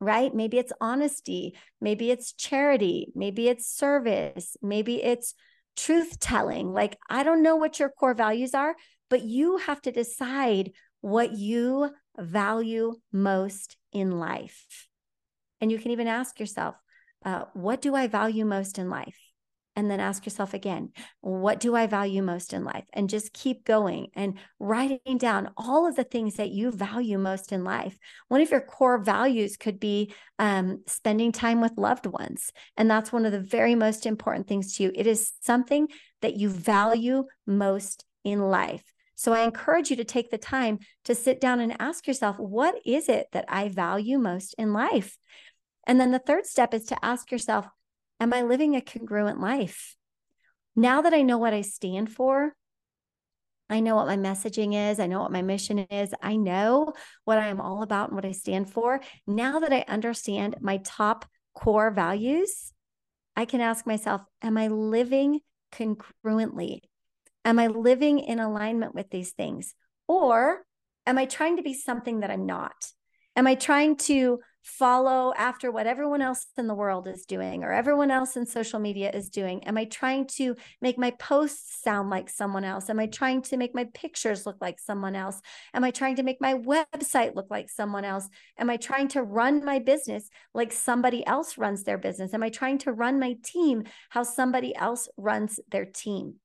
Right? 0.00 0.34
Maybe 0.34 0.58
it's 0.58 0.72
honesty. 0.80 1.56
Maybe 1.80 2.10
it's 2.10 2.32
charity. 2.32 3.12
Maybe 3.14 3.48
it's 3.48 3.66
service. 3.66 4.56
Maybe 4.60 5.02
it's 5.02 5.34
truth 5.76 6.18
telling. 6.18 6.72
Like, 6.72 6.98
I 7.08 7.22
don't 7.22 7.42
know 7.42 7.56
what 7.56 7.78
your 7.78 7.90
core 7.90 8.14
values 8.14 8.54
are, 8.54 8.74
but 9.08 9.22
you 9.22 9.58
have 9.58 9.80
to 9.82 9.92
decide 9.92 10.72
what 11.00 11.32
you 11.32 11.90
value 12.18 12.94
most 13.12 13.76
in 13.92 14.10
life. 14.10 14.88
And 15.60 15.70
you 15.70 15.78
can 15.78 15.90
even 15.92 16.08
ask 16.08 16.40
yourself, 16.40 16.74
uh, 17.24 17.44
what 17.54 17.80
do 17.80 17.94
I 17.94 18.06
value 18.06 18.44
most 18.44 18.78
in 18.78 18.88
life? 18.90 19.18
and 19.76 19.90
then 19.90 20.00
ask 20.00 20.24
yourself 20.24 20.54
again, 20.54 20.90
what 21.20 21.58
do 21.58 21.74
I 21.74 21.86
value 21.86 22.22
most 22.22 22.52
in 22.52 22.64
life? 22.64 22.84
And 22.92 23.10
just 23.10 23.32
keep 23.32 23.64
going 23.64 24.08
and 24.14 24.38
writing 24.60 25.18
down 25.18 25.50
all 25.56 25.88
of 25.88 25.96
the 25.96 26.04
things 26.04 26.36
that 26.36 26.50
you 26.50 26.70
value 26.70 27.18
most 27.18 27.50
in 27.50 27.64
life. 27.64 27.98
One 28.28 28.40
of 28.40 28.50
your 28.50 28.60
core 28.60 28.98
values 28.98 29.56
could 29.56 29.80
be 29.80 30.14
um, 30.38 30.82
spending 30.86 31.32
time 31.32 31.60
with 31.60 31.72
loved 31.76 32.06
ones. 32.06 32.52
And 32.76 32.88
that's 32.88 33.12
one 33.12 33.26
of 33.26 33.32
the 33.32 33.40
very 33.40 33.74
most 33.74 34.06
important 34.06 34.46
things 34.46 34.76
to 34.76 34.84
you. 34.84 34.92
It 34.94 35.06
is 35.06 35.32
something 35.40 35.88
that 36.22 36.36
you 36.36 36.50
value 36.50 37.24
most 37.46 38.04
in 38.22 38.40
life. 38.40 38.82
So 39.16 39.32
I 39.32 39.44
encourage 39.44 39.90
you 39.90 39.96
to 39.96 40.04
take 40.04 40.30
the 40.30 40.38
time 40.38 40.80
to 41.04 41.14
sit 41.14 41.40
down 41.40 41.60
and 41.60 41.80
ask 41.80 42.06
yourself, 42.06 42.38
what 42.38 42.74
is 42.84 43.08
it 43.08 43.28
that 43.32 43.44
I 43.48 43.68
value 43.68 44.18
most 44.18 44.54
in 44.58 44.72
life? 44.72 45.16
And 45.86 46.00
then 46.00 46.10
the 46.10 46.18
third 46.18 46.46
step 46.46 46.74
is 46.74 46.84
to 46.86 47.04
ask 47.04 47.30
yourself, 47.30 47.66
Am 48.20 48.32
I 48.32 48.42
living 48.42 48.76
a 48.76 48.80
congruent 48.80 49.40
life? 49.40 49.96
Now 50.76 51.02
that 51.02 51.12
I 51.12 51.22
know 51.22 51.38
what 51.38 51.52
I 51.52 51.60
stand 51.62 52.10
for, 52.10 52.54
I 53.68 53.80
know 53.80 53.96
what 53.96 54.06
my 54.06 54.16
messaging 54.16 54.90
is. 54.90 55.00
I 55.00 55.06
know 55.06 55.20
what 55.20 55.32
my 55.32 55.42
mission 55.42 55.78
is. 55.78 56.14
I 56.22 56.36
know 56.36 56.92
what 57.24 57.38
I 57.38 57.48
am 57.48 57.60
all 57.60 57.82
about 57.82 58.08
and 58.08 58.16
what 58.16 58.24
I 58.24 58.32
stand 58.32 58.70
for. 58.70 59.00
Now 59.26 59.60
that 59.60 59.72
I 59.72 59.84
understand 59.88 60.56
my 60.60 60.78
top 60.84 61.24
core 61.54 61.90
values, 61.90 62.72
I 63.36 63.46
can 63.46 63.60
ask 63.60 63.86
myself, 63.86 64.22
Am 64.42 64.56
I 64.56 64.68
living 64.68 65.40
congruently? 65.72 66.80
Am 67.44 67.58
I 67.58 67.66
living 67.66 68.20
in 68.20 68.38
alignment 68.38 68.94
with 68.94 69.10
these 69.10 69.32
things? 69.32 69.74
Or 70.06 70.64
am 71.06 71.18
I 71.18 71.26
trying 71.26 71.56
to 71.56 71.62
be 71.62 71.74
something 71.74 72.20
that 72.20 72.30
I'm 72.30 72.46
not? 72.46 72.74
Am 73.36 73.46
I 73.46 73.56
trying 73.56 73.96
to 73.96 74.38
follow 74.62 75.34
after 75.36 75.70
what 75.70 75.86
everyone 75.86 76.22
else 76.22 76.46
in 76.56 76.66
the 76.68 76.74
world 76.74 77.06
is 77.06 77.26
doing 77.26 77.64
or 77.64 77.72
everyone 77.72 78.10
else 78.10 78.36
in 78.36 78.46
social 78.46 78.78
media 78.78 79.10
is 79.10 79.28
doing? 79.28 79.62
Am 79.64 79.76
I 79.76 79.84
trying 79.84 80.26
to 80.38 80.54
make 80.80 80.96
my 80.96 81.10
posts 81.10 81.82
sound 81.82 82.10
like 82.10 82.30
someone 82.30 82.64
else? 82.64 82.88
Am 82.88 82.98
I 82.98 83.06
trying 83.06 83.42
to 83.42 83.56
make 83.56 83.74
my 83.74 83.86
pictures 83.92 84.46
look 84.46 84.56
like 84.60 84.78
someone 84.78 85.16
else? 85.16 85.40
Am 85.74 85.84
I 85.84 85.90
trying 85.90 86.16
to 86.16 86.22
make 86.22 86.40
my 86.40 86.54
website 86.54 87.34
look 87.34 87.48
like 87.50 87.68
someone 87.68 88.04
else? 88.04 88.28
Am 88.56 88.70
I 88.70 88.76
trying 88.76 89.08
to 89.08 89.22
run 89.22 89.64
my 89.64 89.80
business 89.80 90.30
like 90.54 90.72
somebody 90.72 91.26
else 91.26 91.58
runs 91.58 91.84
their 91.84 91.98
business? 91.98 92.32
Am 92.32 92.42
I 92.42 92.48
trying 92.48 92.78
to 92.78 92.92
run 92.92 93.18
my 93.18 93.36
team 93.44 93.82
how 94.10 94.22
somebody 94.22 94.74
else 94.76 95.08
runs 95.16 95.60
their 95.70 95.84
team? 95.84 96.36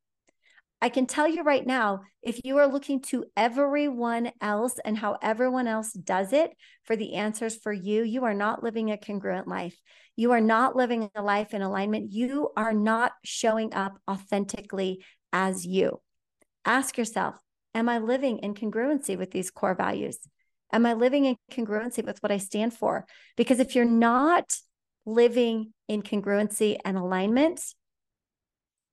I 0.81 0.87
can 0.87 1.07
tell 1.07 1.27
you 1.27 1.43
right 1.43 1.65
now, 1.65 2.01
if 2.21 2.39
you 2.45 2.57
are 2.57 2.67
looking 2.67 3.01
to 3.03 3.25
everyone 3.35 4.31
else 4.39 4.79
and 4.85 4.97
how 4.97 5.17
everyone 5.21 5.67
else 5.67 5.91
does 5.91 6.31
it 6.31 6.51
for 6.85 6.95
the 6.95 7.15
answers 7.15 7.57
for 7.57 7.73
you, 7.73 8.03
you 8.03 8.23
are 8.23 8.33
not 8.33 8.63
living 8.63 8.89
a 8.89 8.97
congruent 8.97 9.47
life. 9.47 9.75
You 10.15 10.31
are 10.31 10.41
not 10.41 10.77
living 10.77 11.09
a 11.15 11.21
life 11.21 11.53
in 11.53 11.61
alignment. 11.61 12.13
You 12.13 12.51
are 12.55 12.73
not 12.73 13.11
showing 13.25 13.73
up 13.73 13.99
authentically 14.09 15.03
as 15.33 15.65
you. 15.65 15.99
Ask 16.63 16.97
yourself, 16.97 17.35
am 17.75 17.89
I 17.89 17.97
living 17.97 18.39
in 18.39 18.53
congruency 18.53 19.17
with 19.17 19.31
these 19.31 19.51
core 19.51 19.75
values? 19.75 20.19
Am 20.71 20.85
I 20.85 20.93
living 20.93 21.25
in 21.25 21.35
congruency 21.51 22.05
with 22.05 22.23
what 22.23 22.31
I 22.31 22.37
stand 22.37 22.73
for? 22.73 23.05
Because 23.35 23.59
if 23.59 23.75
you're 23.75 23.83
not 23.83 24.55
living 25.05 25.73
in 25.89 26.03
congruency 26.03 26.77
and 26.85 26.97
alignment, 26.97 27.59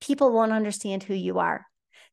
people 0.01 0.33
won't 0.33 0.53
understand 0.53 1.05
who 1.05 1.15
you 1.15 1.39
are 1.39 1.65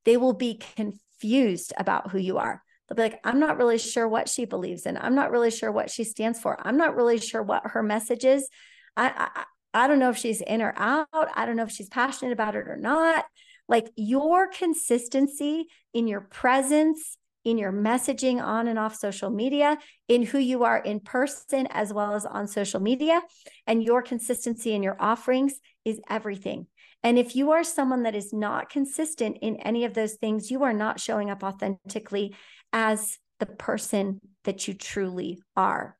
they 0.06 0.18
will 0.18 0.34
be 0.34 0.60
confused 0.76 1.74
about 1.78 2.12
who 2.12 2.18
you 2.18 2.38
are. 2.38 2.62
They'll 2.88 2.96
be 2.96 3.04
like, 3.04 3.20
I'm 3.24 3.40
not 3.40 3.58
really 3.58 3.78
sure 3.78 4.08
what 4.08 4.28
she 4.28 4.46
believes 4.46 4.86
in. 4.86 4.98
I'm 4.98 5.16
not 5.16 5.32
really 5.32 5.52
sure 5.52 5.72
what 5.72 5.90
she 5.90 6.04
stands 6.04 6.40
for. 6.40 6.58
I'm 6.66 6.78
not 6.78 6.96
really 6.96 7.20
sure 7.20 7.42
what 7.42 7.68
her 7.68 7.82
message 7.82 8.26
is. 8.26 8.50
I, 8.98 9.30
I, 9.34 9.44
I 9.74 9.88
don't 9.88 10.00
know 10.00 10.10
if 10.10 10.18
she's 10.18 10.42
in 10.42 10.62
or 10.62 10.74
out. 10.76 11.08
I 11.14 11.46
don't 11.46 11.56
know 11.56 11.64
if 11.64 11.72
she's 11.72 11.90
passionate 11.90 12.34
about 12.34 12.56
it 12.56 12.68
or 12.68 12.78
not. 12.78 13.26
Like 13.68 13.88
your 13.96 14.48
consistency 14.48 15.68
in 15.94 16.08
your 16.08 16.22
presence, 16.22 17.18
in 17.46 17.58
your 17.58 17.72
messaging 17.72 18.42
on 18.42 18.68
and 18.68 18.78
off 18.78 18.96
social 18.96 19.30
media, 19.30 19.78
in 20.08 20.24
who 20.24 20.38
you 20.38 20.64
are 20.64 20.78
in 20.78 21.00
person 21.00 21.68
as 21.72 21.92
well 21.94 22.14
as 22.14 22.26
on 22.26 22.48
social 22.48 22.80
media, 22.80 23.22
and 23.66 23.84
your 23.84 24.02
consistency 24.02 24.74
in 24.74 24.84
your 24.84 24.98
offerings 25.00 25.56
is 25.86 26.00
everything. 26.10 26.68
And 27.04 27.20
if 27.20 27.36
you 27.36 27.52
are 27.52 27.64
someone 27.64 28.04
that 28.04 28.16
is 28.16 28.32
not 28.32 28.70
consistent 28.70 29.38
in 29.42 29.58
any 29.58 29.84
of 29.86 29.94
those 29.94 30.14
things, 30.14 30.50
you 30.50 30.64
are 30.64 30.74
not 30.74 31.00
showing 31.00 31.30
up 31.30 31.44
authentically 31.44 32.36
as 32.72 33.18
the 33.40 33.46
person 33.46 34.20
that 34.46 34.68
you 34.68 34.74
truly 34.74 35.40
are. 35.56 35.98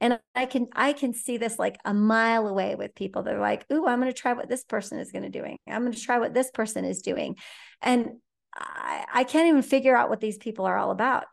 And 0.00 0.18
I 0.34 0.46
can 0.46 0.66
I 0.74 0.92
can 0.92 1.14
see 1.14 1.36
this 1.36 1.58
like 1.58 1.78
a 1.84 1.94
mile 1.94 2.48
away 2.48 2.74
with 2.74 2.94
people. 2.94 3.22
They're 3.22 3.38
like, 3.38 3.64
"Ooh, 3.72 3.86
I'm 3.86 4.00
going 4.00 4.12
to 4.12 4.18
try 4.18 4.32
what 4.32 4.48
this 4.48 4.64
person 4.64 4.98
is 4.98 5.12
going 5.12 5.22
to 5.22 5.28
doing. 5.30 5.56
I'm 5.66 5.82
going 5.82 5.92
to 5.92 6.00
try 6.00 6.18
what 6.18 6.34
this 6.34 6.50
person 6.50 6.84
is 6.84 7.02
doing," 7.02 7.36
and 7.80 8.10
I, 8.54 9.04
I 9.12 9.24
can't 9.24 9.48
even 9.48 9.62
figure 9.62 9.96
out 9.96 10.10
what 10.10 10.20
these 10.20 10.38
people 10.38 10.66
are 10.66 10.76
all 10.76 10.90
about. 10.90 11.24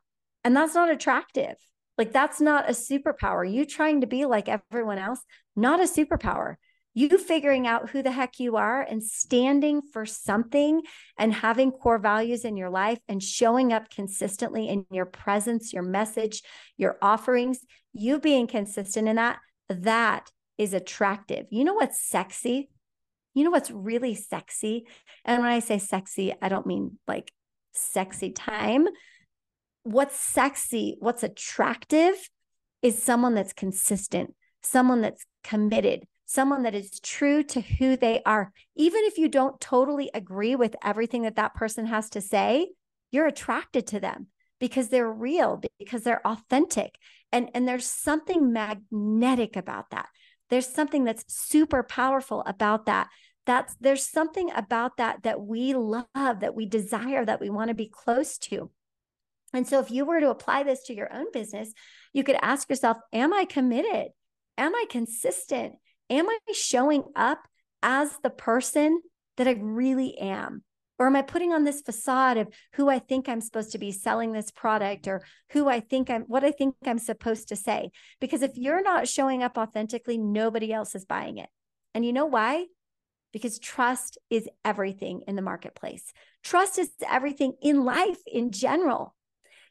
And 0.43 0.55
that's 0.55 0.75
not 0.75 0.91
attractive. 0.91 1.55
Like 1.97 2.13
that's 2.13 2.39
not 2.39 2.69
a 2.69 2.73
superpower. 2.73 3.51
You 3.51 3.65
trying 3.65 4.01
to 4.01 4.07
be 4.07 4.25
like 4.25 4.47
everyone 4.47 4.99
else, 4.99 5.19
not 5.55 5.79
a 5.81 5.83
superpower 5.83 6.55
you 6.99 7.17
figuring 7.17 7.65
out 7.65 7.89
who 7.89 8.03
the 8.03 8.11
heck 8.11 8.41
you 8.41 8.57
are 8.57 8.81
and 8.81 9.01
standing 9.01 9.81
for 9.81 10.05
something 10.05 10.81
and 11.17 11.33
having 11.33 11.71
core 11.71 11.97
values 11.97 12.43
in 12.43 12.57
your 12.57 12.69
life 12.69 12.99
and 13.07 13.23
showing 13.23 13.71
up 13.71 13.89
consistently 13.89 14.67
in 14.67 14.85
your 14.91 15.05
presence, 15.05 15.71
your 15.71 15.83
message, 15.83 16.41
your 16.75 16.97
offerings, 17.01 17.59
you 17.93 18.19
being 18.19 18.47
consistent 18.47 19.07
in 19.07 19.15
that, 19.15 19.39
that 19.69 20.29
is 20.57 20.73
attractive. 20.73 21.45
You 21.51 21.63
know 21.63 21.75
what's 21.75 22.01
sexy? 22.01 22.69
You 23.33 23.45
know 23.45 23.51
what's 23.51 23.71
really 23.71 24.13
sexy? 24.13 24.85
And 25.23 25.41
when 25.41 25.51
I 25.51 25.59
say 25.59 25.77
sexy, 25.79 26.33
I 26.41 26.49
don't 26.49 26.67
mean 26.67 26.99
like 27.07 27.31
sexy 27.71 28.31
time. 28.31 28.87
What's 29.83 30.19
sexy, 30.19 30.97
what's 30.99 31.23
attractive 31.23 32.15
is 32.81 33.01
someone 33.01 33.35
that's 33.35 33.53
consistent, 33.53 34.35
someone 34.61 34.99
that's 34.99 35.25
committed, 35.45 36.03
someone 36.29 36.61
that 36.61 36.75
is 36.75 36.99
true 36.99 37.41
to 37.41 37.59
who 37.59 37.97
they 37.97 38.21
are. 38.23 38.53
Even 38.75 39.01
if 39.05 39.17
you 39.17 39.27
don't 39.27 39.59
totally 39.59 40.11
agree 40.13 40.55
with 40.55 40.75
everything 40.83 41.23
that 41.23 41.37
that 41.37 41.55
person 41.55 41.87
has 41.87 42.07
to 42.11 42.21
say, 42.21 42.69
you're 43.09 43.25
attracted 43.25 43.87
to 43.87 43.99
them 43.99 44.27
because 44.59 44.89
they're 44.89 45.11
real, 45.11 45.59
because 45.79 46.03
they're 46.03 46.25
authentic. 46.25 46.99
And, 47.31 47.49
and 47.55 47.67
there's 47.67 47.87
something 47.87 48.53
magnetic 48.53 49.55
about 49.55 49.89
that. 49.89 50.05
There's 50.51 50.67
something 50.67 51.03
that's 51.03 51.25
super 51.27 51.81
powerful 51.81 52.43
about 52.45 52.85
that. 52.85 53.07
That's 53.47 53.75
there's 53.79 54.07
something 54.07 54.51
about 54.55 54.97
that 54.97 55.23
that 55.23 55.41
we 55.41 55.73
love, 55.73 56.05
that 56.13 56.53
we 56.53 56.67
desire, 56.67 57.25
that 57.25 57.41
we 57.41 57.49
want 57.49 57.69
to 57.69 57.73
be 57.75 57.89
close 57.89 58.37
to. 58.49 58.69
And 59.51 59.67
so 59.67 59.79
if 59.79 59.89
you 59.89 60.05
were 60.05 60.19
to 60.19 60.29
apply 60.29 60.61
this 60.61 60.83
to 60.83 60.93
your 60.93 61.11
own 61.11 61.31
business, 61.33 61.73
you 62.13 62.23
could 62.23 62.37
ask 62.39 62.69
yourself, 62.69 62.97
am 63.11 63.33
I 63.33 63.45
committed? 63.45 64.11
Am 64.59 64.75
I 64.75 64.85
consistent? 64.91 65.73
Am 66.09 66.29
I 66.29 66.37
showing 66.53 67.03
up 67.15 67.39
as 67.81 68.17
the 68.23 68.29
person 68.29 69.01
that 69.37 69.47
I 69.47 69.55
really 69.59 70.17
am? 70.17 70.63
Or 70.97 71.07
am 71.07 71.15
I 71.15 71.21
putting 71.21 71.53
on 71.53 71.63
this 71.63 71.81
facade 71.81 72.37
of 72.37 72.53
who 72.73 72.89
I 72.89 72.99
think 72.99 73.29
I'm 73.29 73.39
supposed 73.39 73.71
to 73.71 73.77
be 73.77 73.93
selling 73.93 74.33
this 74.33 74.51
product 74.51 75.07
or 75.07 75.23
who 75.51 75.69
I 75.69 75.79
think 75.79 76.09
I'm, 76.09 76.23
what 76.23 76.43
I 76.43 76.51
think 76.51 76.75
I'm 76.85 76.99
supposed 76.99 77.47
to 77.49 77.55
say? 77.55 77.91
Because 78.19 78.41
if 78.41 78.51
you're 78.55 78.83
not 78.83 79.07
showing 79.07 79.41
up 79.41 79.57
authentically, 79.57 80.17
nobody 80.17 80.73
else 80.73 80.95
is 80.95 81.05
buying 81.05 81.37
it. 81.37 81.49
And 81.95 82.05
you 82.05 82.11
know 82.11 82.25
why? 82.25 82.65
Because 83.31 83.59
trust 83.59 84.17
is 84.29 84.49
everything 84.65 85.21
in 85.25 85.37
the 85.37 85.41
marketplace. 85.41 86.03
Trust 86.43 86.77
is 86.77 86.89
everything 87.07 87.53
in 87.61 87.85
life 87.85 88.19
in 88.27 88.51
general. 88.51 89.15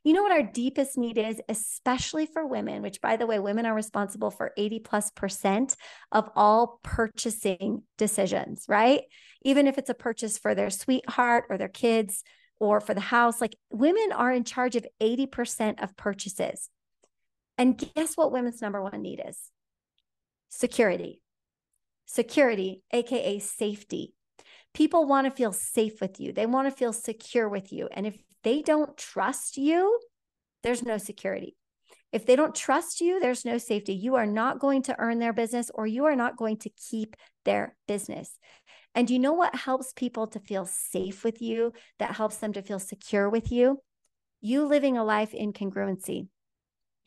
You 0.04 0.12
know 0.12 0.22
what 0.22 0.32
our 0.32 0.42
deepest 0.42 0.96
need 0.96 1.18
is, 1.18 1.40
especially 1.48 2.26
for 2.26 2.46
women, 2.46 2.82
which 2.82 3.00
by 3.00 3.16
the 3.16 3.26
way, 3.26 3.38
women 3.38 3.66
are 3.66 3.74
responsible 3.74 4.30
for 4.30 4.52
80 4.56 4.78
plus 4.80 5.10
percent 5.10 5.76
of 6.12 6.30
all 6.36 6.80
purchasing 6.82 7.82
decisions, 7.96 8.64
right? 8.68 9.02
Even 9.42 9.66
if 9.66 9.76
it's 9.76 9.90
a 9.90 9.94
purchase 9.94 10.38
for 10.38 10.54
their 10.54 10.70
sweetheart 10.70 11.44
or 11.50 11.58
their 11.58 11.68
kids 11.68 12.22
or 12.60 12.80
for 12.80 12.94
the 12.94 13.00
house, 13.00 13.40
like 13.40 13.56
women 13.70 14.12
are 14.12 14.32
in 14.32 14.44
charge 14.44 14.76
of 14.76 14.86
80% 15.00 15.82
of 15.82 15.96
purchases. 15.96 16.70
And 17.56 17.76
guess 17.76 18.16
what 18.16 18.32
women's 18.32 18.62
number 18.62 18.82
one 18.82 19.02
need 19.02 19.20
is? 19.26 19.50
Security. 20.48 21.20
Security, 22.06 22.82
AKA 22.92 23.40
safety. 23.40 24.14
People 24.74 25.06
want 25.06 25.26
to 25.26 25.30
feel 25.30 25.52
safe 25.52 26.00
with 26.00 26.20
you. 26.20 26.32
They 26.32 26.46
want 26.46 26.68
to 26.68 26.76
feel 26.76 26.92
secure 26.92 27.48
with 27.48 27.72
you. 27.72 27.88
And 27.92 28.06
if 28.06 28.16
they 28.44 28.62
don't 28.62 28.96
trust 28.96 29.56
you, 29.56 30.00
there's 30.62 30.82
no 30.82 30.98
security. 30.98 31.56
If 32.12 32.24
they 32.24 32.36
don't 32.36 32.54
trust 32.54 33.00
you, 33.00 33.20
there's 33.20 33.44
no 33.44 33.58
safety. 33.58 33.94
You 33.94 34.14
are 34.14 34.26
not 34.26 34.60
going 34.60 34.82
to 34.84 34.96
earn 34.98 35.18
their 35.18 35.32
business 35.32 35.70
or 35.74 35.86
you 35.86 36.06
are 36.06 36.16
not 36.16 36.36
going 36.36 36.56
to 36.58 36.70
keep 36.70 37.16
their 37.44 37.76
business. 37.86 38.38
And 38.94 39.10
you 39.10 39.18
know 39.18 39.34
what 39.34 39.54
helps 39.54 39.92
people 39.92 40.26
to 40.28 40.40
feel 40.40 40.64
safe 40.64 41.22
with 41.22 41.42
you, 41.42 41.72
that 41.98 42.16
helps 42.16 42.38
them 42.38 42.54
to 42.54 42.62
feel 42.62 42.78
secure 42.78 43.28
with 43.28 43.52
you? 43.52 43.80
You 44.40 44.64
living 44.66 44.96
a 44.96 45.04
life 45.04 45.34
in 45.34 45.52
congruency. 45.52 46.28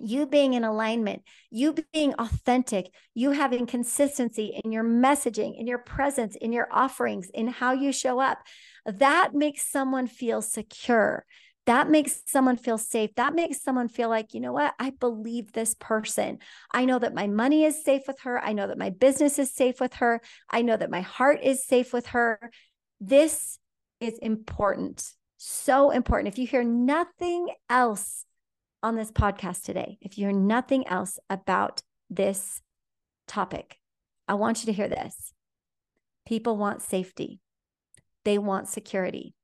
You 0.03 0.25
being 0.25 0.53
in 0.53 0.63
alignment, 0.63 1.23
you 1.49 1.75
being 1.93 2.13
authentic, 2.15 2.91
you 3.13 3.31
having 3.31 3.65
consistency 3.65 4.59
in 4.63 4.71
your 4.71 4.83
messaging, 4.83 5.59
in 5.59 5.67
your 5.67 5.79
presence, 5.79 6.35
in 6.35 6.51
your 6.51 6.67
offerings, 6.71 7.29
in 7.33 7.47
how 7.47 7.73
you 7.73 7.91
show 7.91 8.19
up, 8.19 8.39
that 8.85 9.33
makes 9.33 9.67
someone 9.67 10.07
feel 10.07 10.41
secure. 10.41 11.25
That 11.67 11.89
makes 11.89 12.23
someone 12.25 12.57
feel 12.57 12.79
safe. 12.79 13.11
That 13.15 13.35
makes 13.35 13.61
someone 13.61 13.87
feel 13.87 14.09
like, 14.09 14.33
you 14.33 14.39
know 14.39 14.53
what? 14.53 14.73
I 14.79 14.89
believe 14.89 15.51
this 15.51 15.75
person. 15.79 16.39
I 16.73 16.85
know 16.85 16.97
that 16.97 17.13
my 17.13 17.27
money 17.27 17.65
is 17.65 17.83
safe 17.83 18.01
with 18.07 18.19
her. 18.21 18.43
I 18.43 18.53
know 18.53 18.67
that 18.67 18.79
my 18.79 18.89
business 18.89 19.37
is 19.37 19.53
safe 19.53 19.79
with 19.79 19.93
her. 19.95 20.21
I 20.49 20.63
know 20.63 20.75
that 20.75 20.89
my 20.89 21.01
heart 21.01 21.39
is 21.43 21.65
safe 21.65 21.93
with 21.93 22.07
her. 22.07 22.39
This 22.99 23.59
is 23.99 24.17
important. 24.17 25.07
So 25.37 25.91
important. 25.91 26.33
If 26.33 26.39
you 26.39 26.47
hear 26.47 26.63
nothing 26.63 27.49
else 27.69 28.25
on 28.83 28.95
this 28.95 29.11
podcast 29.11 29.63
today, 29.63 29.97
if 30.01 30.17
you 30.17 30.25
hear 30.25 30.33
nothing 30.33 30.87
else 30.87 31.19
about 31.29 31.81
this 32.09 32.61
topic, 33.27 33.77
I 34.27 34.33
want 34.35 34.61
you 34.61 34.65
to 34.67 34.73
hear 34.73 34.87
this. 34.87 35.33
People 36.27 36.57
want 36.57 36.81
safety, 36.81 37.39
they 38.25 38.37
want 38.37 38.67
security. 38.67 39.35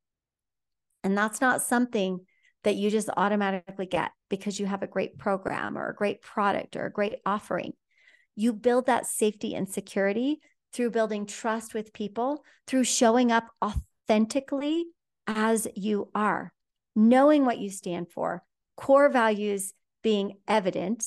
And 1.03 1.17
that's 1.17 1.41
not 1.41 1.61
something 1.61 2.19
that 2.63 2.75
you 2.75 2.89
just 2.89 3.09
automatically 3.15 3.85
get 3.85 4.11
because 4.29 4.59
you 4.59 4.65
have 4.65 4.83
a 4.83 4.87
great 4.87 5.17
program 5.17 5.77
or 5.77 5.89
a 5.89 5.95
great 5.95 6.21
product 6.21 6.75
or 6.75 6.85
a 6.85 6.91
great 6.91 7.15
offering. 7.25 7.73
You 8.35 8.51
build 8.51 8.87
that 8.87 9.05
safety 9.05 9.55
and 9.55 9.69
security 9.69 10.39
through 10.73 10.91
building 10.91 11.25
trust 11.25 11.73
with 11.73 11.93
people, 11.93 12.43
through 12.67 12.83
showing 12.83 13.31
up 13.31 13.45
authentically 13.63 14.85
as 15.27 15.67
you 15.75 16.09
are, 16.13 16.51
knowing 16.95 17.45
what 17.45 17.57
you 17.57 17.69
stand 17.69 18.11
for, 18.11 18.43
core 18.77 19.09
values 19.09 19.73
being 20.03 20.37
evident, 20.47 21.03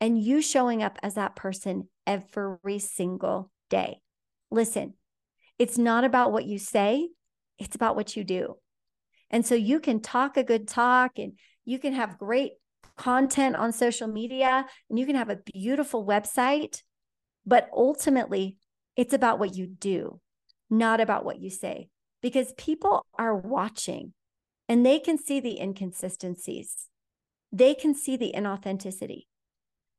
and 0.00 0.22
you 0.22 0.40
showing 0.40 0.82
up 0.82 0.98
as 1.02 1.14
that 1.14 1.36
person 1.36 1.88
every 2.06 2.78
single 2.78 3.50
day. 3.68 4.00
Listen, 4.50 4.94
it's 5.58 5.76
not 5.76 6.04
about 6.04 6.32
what 6.32 6.46
you 6.46 6.58
say, 6.58 7.10
it's 7.58 7.74
about 7.74 7.96
what 7.96 8.16
you 8.16 8.24
do. 8.24 8.56
And 9.30 9.44
so 9.44 9.54
you 9.54 9.80
can 9.80 10.00
talk 10.00 10.36
a 10.36 10.44
good 10.44 10.66
talk 10.68 11.18
and 11.18 11.34
you 11.64 11.78
can 11.78 11.92
have 11.92 12.18
great 12.18 12.52
content 12.96 13.56
on 13.56 13.72
social 13.72 14.08
media 14.08 14.66
and 14.90 14.98
you 14.98 15.06
can 15.06 15.16
have 15.16 15.30
a 15.30 15.40
beautiful 15.52 16.06
website, 16.06 16.82
but 17.46 17.68
ultimately, 17.74 18.56
it's 18.96 19.14
about 19.14 19.38
what 19.38 19.56
you 19.56 19.66
do, 19.66 20.20
not 20.68 21.00
about 21.00 21.24
what 21.24 21.40
you 21.40 21.48
say, 21.48 21.88
because 22.20 22.52
people 22.58 23.06
are 23.18 23.34
watching 23.34 24.12
and 24.68 24.84
they 24.84 24.98
can 24.98 25.16
see 25.16 25.40
the 25.40 25.58
inconsistencies 25.58 26.88
they 27.52 27.74
can 27.74 27.94
see 27.94 28.16
the 28.16 28.32
inauthenticity. 28.34 29.26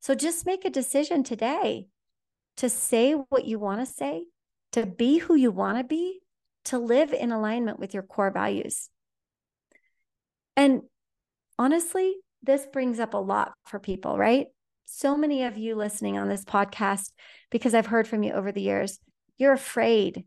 So 0.00 0.14
just 0.14 0.44
make 0.44 0.64
a 0.64 0.70
decision 0.70 1.22
today 1.22 1.86
to 2.58 2.68
say 2.68 3.12
what 3.12 3.46
you 3.46 3.58
want 3.58 3.80
to 3.80 3.86
say, 3.86 4.24
to 4.72 4.84
be 4.84 5.18
who 5.18 5.34
you 5.34 5.50
want 5.50 5.78
to 5.78 5.84
be, 5.84 6.20
to 6.66 6.78
live 6.78 7.12
in 7.12 7.32
alignment 7.32 7.78
with 7.78 7.94
your 7.94 8.02
core 8.02 8.30
values. 8.30 8.90
And 10.56 10.82
honestly, 11.58 12.16
this 12.42 12.66
brings 12.72 13.00
up 13.00 13.14
a 13.14 13.18
lot 13.18 13.54
for 13.64 13.78
people, 13.78 14.18
right? 14.18 14.46
So 14.84 15.16
many 15.16 15.44
of 15.44 15.56
you 15.56 15.74
listening 15.74 16.18
on 16.18 16.28
this 16.28 16.44
podcast, 16.44 17.10
because 17.50 17.74
I've 17.74 17.86
heard 17.86 18.06
from 18.06 18.22
you 18.22 18.32
over 18.32 18.52
the 18.52 18.60
years, 18.60 18.98
you're 19.38 19.52
afraid. 19.52 20.24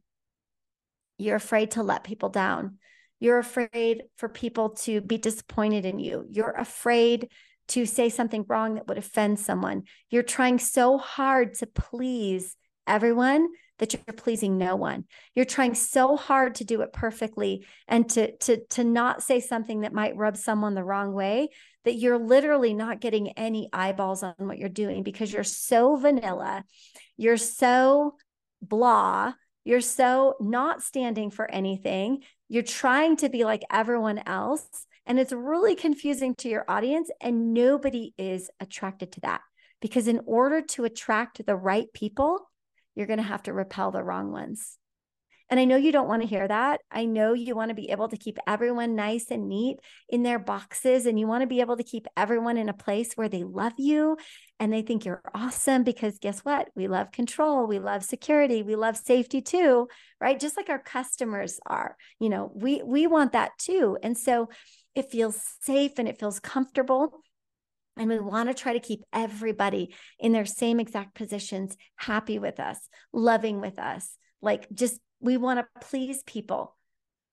You're 1.17 1.35
afraid 1.35 1.71
to 1.71 1.83
let 1.83 2.03
people 2.03 2.29
down. 2.29 2.77
You're 3.19 3.39
afraid 3.39 4.03
for 4.17 4.29
people 4.29 4.71
to 4.81 5.01
be 5.01 5.17
disappointed 5.17 5.85
in 5.85 5.99
you. 5.99 6.25
You're 6.29 6.51
afraid 6.51 7.29
to 7.69 7.85
say 7.85 8.09
something 8.09 8.45
wrong 8.47 8.75
that 8.75 8.87
would 8.87 8.97
offend 8.97 9.39
someone. 9.39 9.83
You're 10.09 10.23
trying 10.23 10.59
so 10.59 10.97
hard 10.97 11.55
to 11.55 11.67
please 11.67 12.55
everyone 12.85 13.47
that 13.79 13.93
you're 13.93 14.15
pleasing 14.15 14.57
no 14.57 14.75
one. 14.75 15.05
You're 15.35 15.45
trying 15.45 15.75
so 15.75 16.15
hard 16.15 16.55
to 16.55 16.63
do 16.63 16.81
it 16.81 16.93
perfectly 16.93 17.65
and 17.87 18.09
to 18.11 18.35
to 18.37 18.65
to 18.71 18.83
not 18.83 19.21
say 19.21 19.39
something 19.39 19.81
that 19.81 19.93
might 19.93 20.15
rub 20.15 20.37
someone 20.37 20.73
the 20.73 20.83
wrong 20.83 21.13
way 21.13 21.49
that 21.85 21.95
you're 21.95 22.17
literally 22.17 22.73
not 22.73 23.01
getting 23.01 23.31
any 23.31 23.69
eyeballs 23.71 24.23
on 24.23 24.33
what 24.39 24.57
you're 24.57 24.69
doing 24.69 25.03
because 25.03 25.31
you're 25.31 25.43
so 25.43 25.95
vanilla. 25.95 26.63
You're 27.17 27.37
so 27.37 28.15
blah 28.61 29.33
you're 29.67 29.81
so 29.81 30.35
not 30.39 30.81
standing 30.81 31.29
for 31.29 31.51
anything. 31.51 32.23
You're 32.47 32.63
trying 32.63 33.17
to 33.17 33.27
be 33.27 33.43
like 33.43 33.65
everyone 33.69 34.23
else. 34.25 34.65
And 35.05 35.19
it's 35.19 35.33
really 35.33 35.75
confusing 35.75 36.35
to 36.35 36.47
your 36.47 36.63
audience. 36.69 37.11
And 37.19 37.53
nobody 37.53 38.13
is 38.17 38.49
attracted 38.61 39.11
to 39.11 39.19
that 39.21 39.41
because, 39.81 40.07
in 40.07 40.21
order 40.25 40.61
to 40.61 40.85
attract 40.85 41.45
the 41.45 41.57
right 41.57 41.87
people, 41.93 42.49
you're 42.95 43.07
going 43.07 43.19
to 43.19 43.23
have 43.23 43.43
to 43.43 43.51
repel 43.51 43.91
the 43.91 44.05
wrong 44.05 44.31
ones. 44.31 44.77
And 45.49 45.59
I 45.59 45.65
know 45.65 45.77
you 45.77 45.93
don't 45.93 46.09
want 46.09 46.21
to 46.21 46.27
hear 46.27 46.45
that. 46.47 46.81
I 46.91 47.05
know 47.05 47.33
you 47.33 47.55
want 47.55 47.69
to 47.69 47.75
be 47.75 47.89
able 47.89 48.09
to 48.09 48.17
keep 48.17 48.37
everyone 48.45 48.95
nice 48.95 49.27
and 49.31 49.47
neat 49.47 49.77
in 50.09 50.23
their 50.23 50.39
boxes, 50.39 51.05
and 51.05 51.17
you 51.17 51.25
want 51.25 51.41
to 51.41 51.47
be 51.47 51.61
able 51.61 51.77
to 51.77 51.83
keep 51.83 52.05
everyone 52.17 52.57
in 52.57 52.67
a 52.67 52.73
place 52.73 53.13
where 53.15 53.29
they 53.29 53.43
love 53.43 53.73
you 53.77 54.17
and 54.59 54.73
they 54.73 54.81
think 54.81 55.05
you're 55.05 55.21
awesome 55.33 55.83
because 55.83 56.19
guess 56.19 56.39
what? 56.39 56.69
We 56.75 56.87
love 56.87 57.11
control, 57.11 57.65
we 57.65 57.79
love 57.79 58.03
security, 58.03 58.61
we 58.61 58.75
love 58.75 58.97
safety 58.97 59.41
too, 59.41 59.87
right? 60.19 60.39
Just 60.39 60.57
like 60.57 60.69
our 60.69 60.79
customers 60.79 61.59
are. 61.65 61.95
You 62.19 62.29
know, 62.29 62.51
we 62.53 62.81
we 62.83 63.07
want 63.07 63.31
that 63.31 63.51
too. 63.57 63.97
And 64.03 64.17
so 64.17 64.49
it 64.95 65.11
feels 65.11 65.41
safe 65.61 65.93
and 65.97 66.07
it 66.07 66.19
feels 66.19 66.39
comfortable. 66.39 67.21
And 67.95 68.09
we 68.09 68.19
want 68.19 68.49
to 68.49 68.53
try 68.53 68.73
to 68.73 68.79
keep 68.79 69.03
everybody 69.11 69.95
in 70.19 70.31
their 70.31 70.45
same 70.45 70.79
exact 70.79 71.15
positions, 71.15 71.75
happy 71.95 72.37
with 72.37 72.59
us, 72.59 72.77
loving 73.11 73.59
with 73.59 73.79
us, 73.79 74.17
like 74.41 74.67
just 74.71 74.99
we 75.19 75.37
want 75.37 75.59
to 75.59 75.87
please 75.87 76.23
people. 76.23 76.75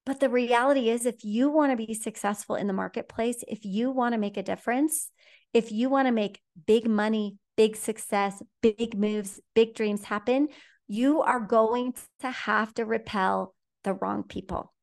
But 0.07 0.20
the 0.20 0.29
reality 0.29 0.90
is, 0.90 1.07
if 1.07 1.25
you 1.25 1.49
want 1.49 1.73
to 1.73 1.87
be 1.87 1.94
successful 1.94 2.57
in 2.57 2.66
the 2.66 2.73
marketplace, 2.73 3.42
if 3.49 3.64
you 3.64 3.90
want 3.90 4.12
to 4.12 4.18
make 4.18 4.37
a 4.37 4.42
difference, 4.42 5.11
if 5.55 5.73
you 5.73 5.88
want 5.88 6.09
to 6.09 6.12
make 6.12 6.42
big 6.66 6.88
money, 6.88 7.38
big 7.57 7.77
success, 7.77 8.42
big 8.61 8.99
moves, 8.99 9.40
big 9.55 9.75
dreams 9.75 10.05
happen, 10.05 10.49
you 10.88 11.23
are 11.23 11.40
going 11.40 11.94
to 12.20 12.31
have 12.31 12.75
to 12.75 12.85
repel 12.85 13.55
the 13.85 13.94
wrong 13.94 14.25
people. 14.25 14.75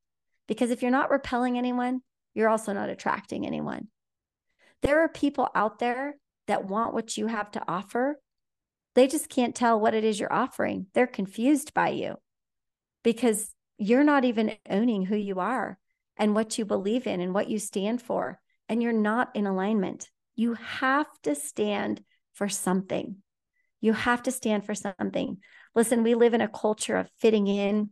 Because 0.48 0.72
if 0.72 0.82
you're 0.82 0.90
not 0.90 1.12
repelling 1.12 1.58
anyone, 1.58 2.02
you're 2.34 2.50
also 2.50 2.74
not 2.74 2.90
attracting 2.90 3.46
anyone. 3.46 3.90
There 4.82 5.02
are 5.02 5.10
people 5.10 5.50
out 5.54 5.78
there 5.78 6.16
that 6.48 6.66
want 6.66 6.94
what 6.94 7.18
you 7.18 7.28
have 7.28 7.52
to 7.52 7.64
offer. 7.68 8.20
They 8.96 9.08
just 9.08 9.30
can't 9.30 9.54
tell 9.54 9.80
what 9.80 9.94
it 9.94 10.04
is 10.04 10.20
you're 10.20 10.34
offering. 10.34 10.88
They're 10.94 11.08
confused 11.08 11.74
by 11.74 11.90
you 11.90 12.16
because 13.04 13.54
you're 13.78 14.04
not 14.04 14.26
even 14.26 14.56
owning 14.70 15.06
who 15.06 15.16
you 15.16 15.40
are 15.40 15.78
and 16.18 16.36
what 16.36 16.58
you 16.58 16.66
believe 16.66 17.08
in 17.08 17.20
and 17.22 17.34
what 17.34 17.50
you 17.50 17.60
stand 17.60 18.02
for. 18.02 18.40
And 18.70 18.82
you're 18.82 18.94
not 18.94 19.36
in 19.36 19.48
alignment. 19.48 20.10
You 20.36 20.54
have 20.54 21.08
to 21.24 21.36
stand 21.36 22.02
for 22.34 22.48
something. 22.48 23.18
You 23.82 23.94
have 23.94 24.24
to 24.24 24.32
stand 24.32 24.66
for 24.66 24.76
something. 24.76 25.38
Listen, 25.76 26.04
we 26.04 26.16
live 26.16 26.34
in 26.34 26.42
a 26.42 26.48
culture 26.48 26.96
of 26.96 27.10
fitting 27.20 27.48
in. 27.48 27.90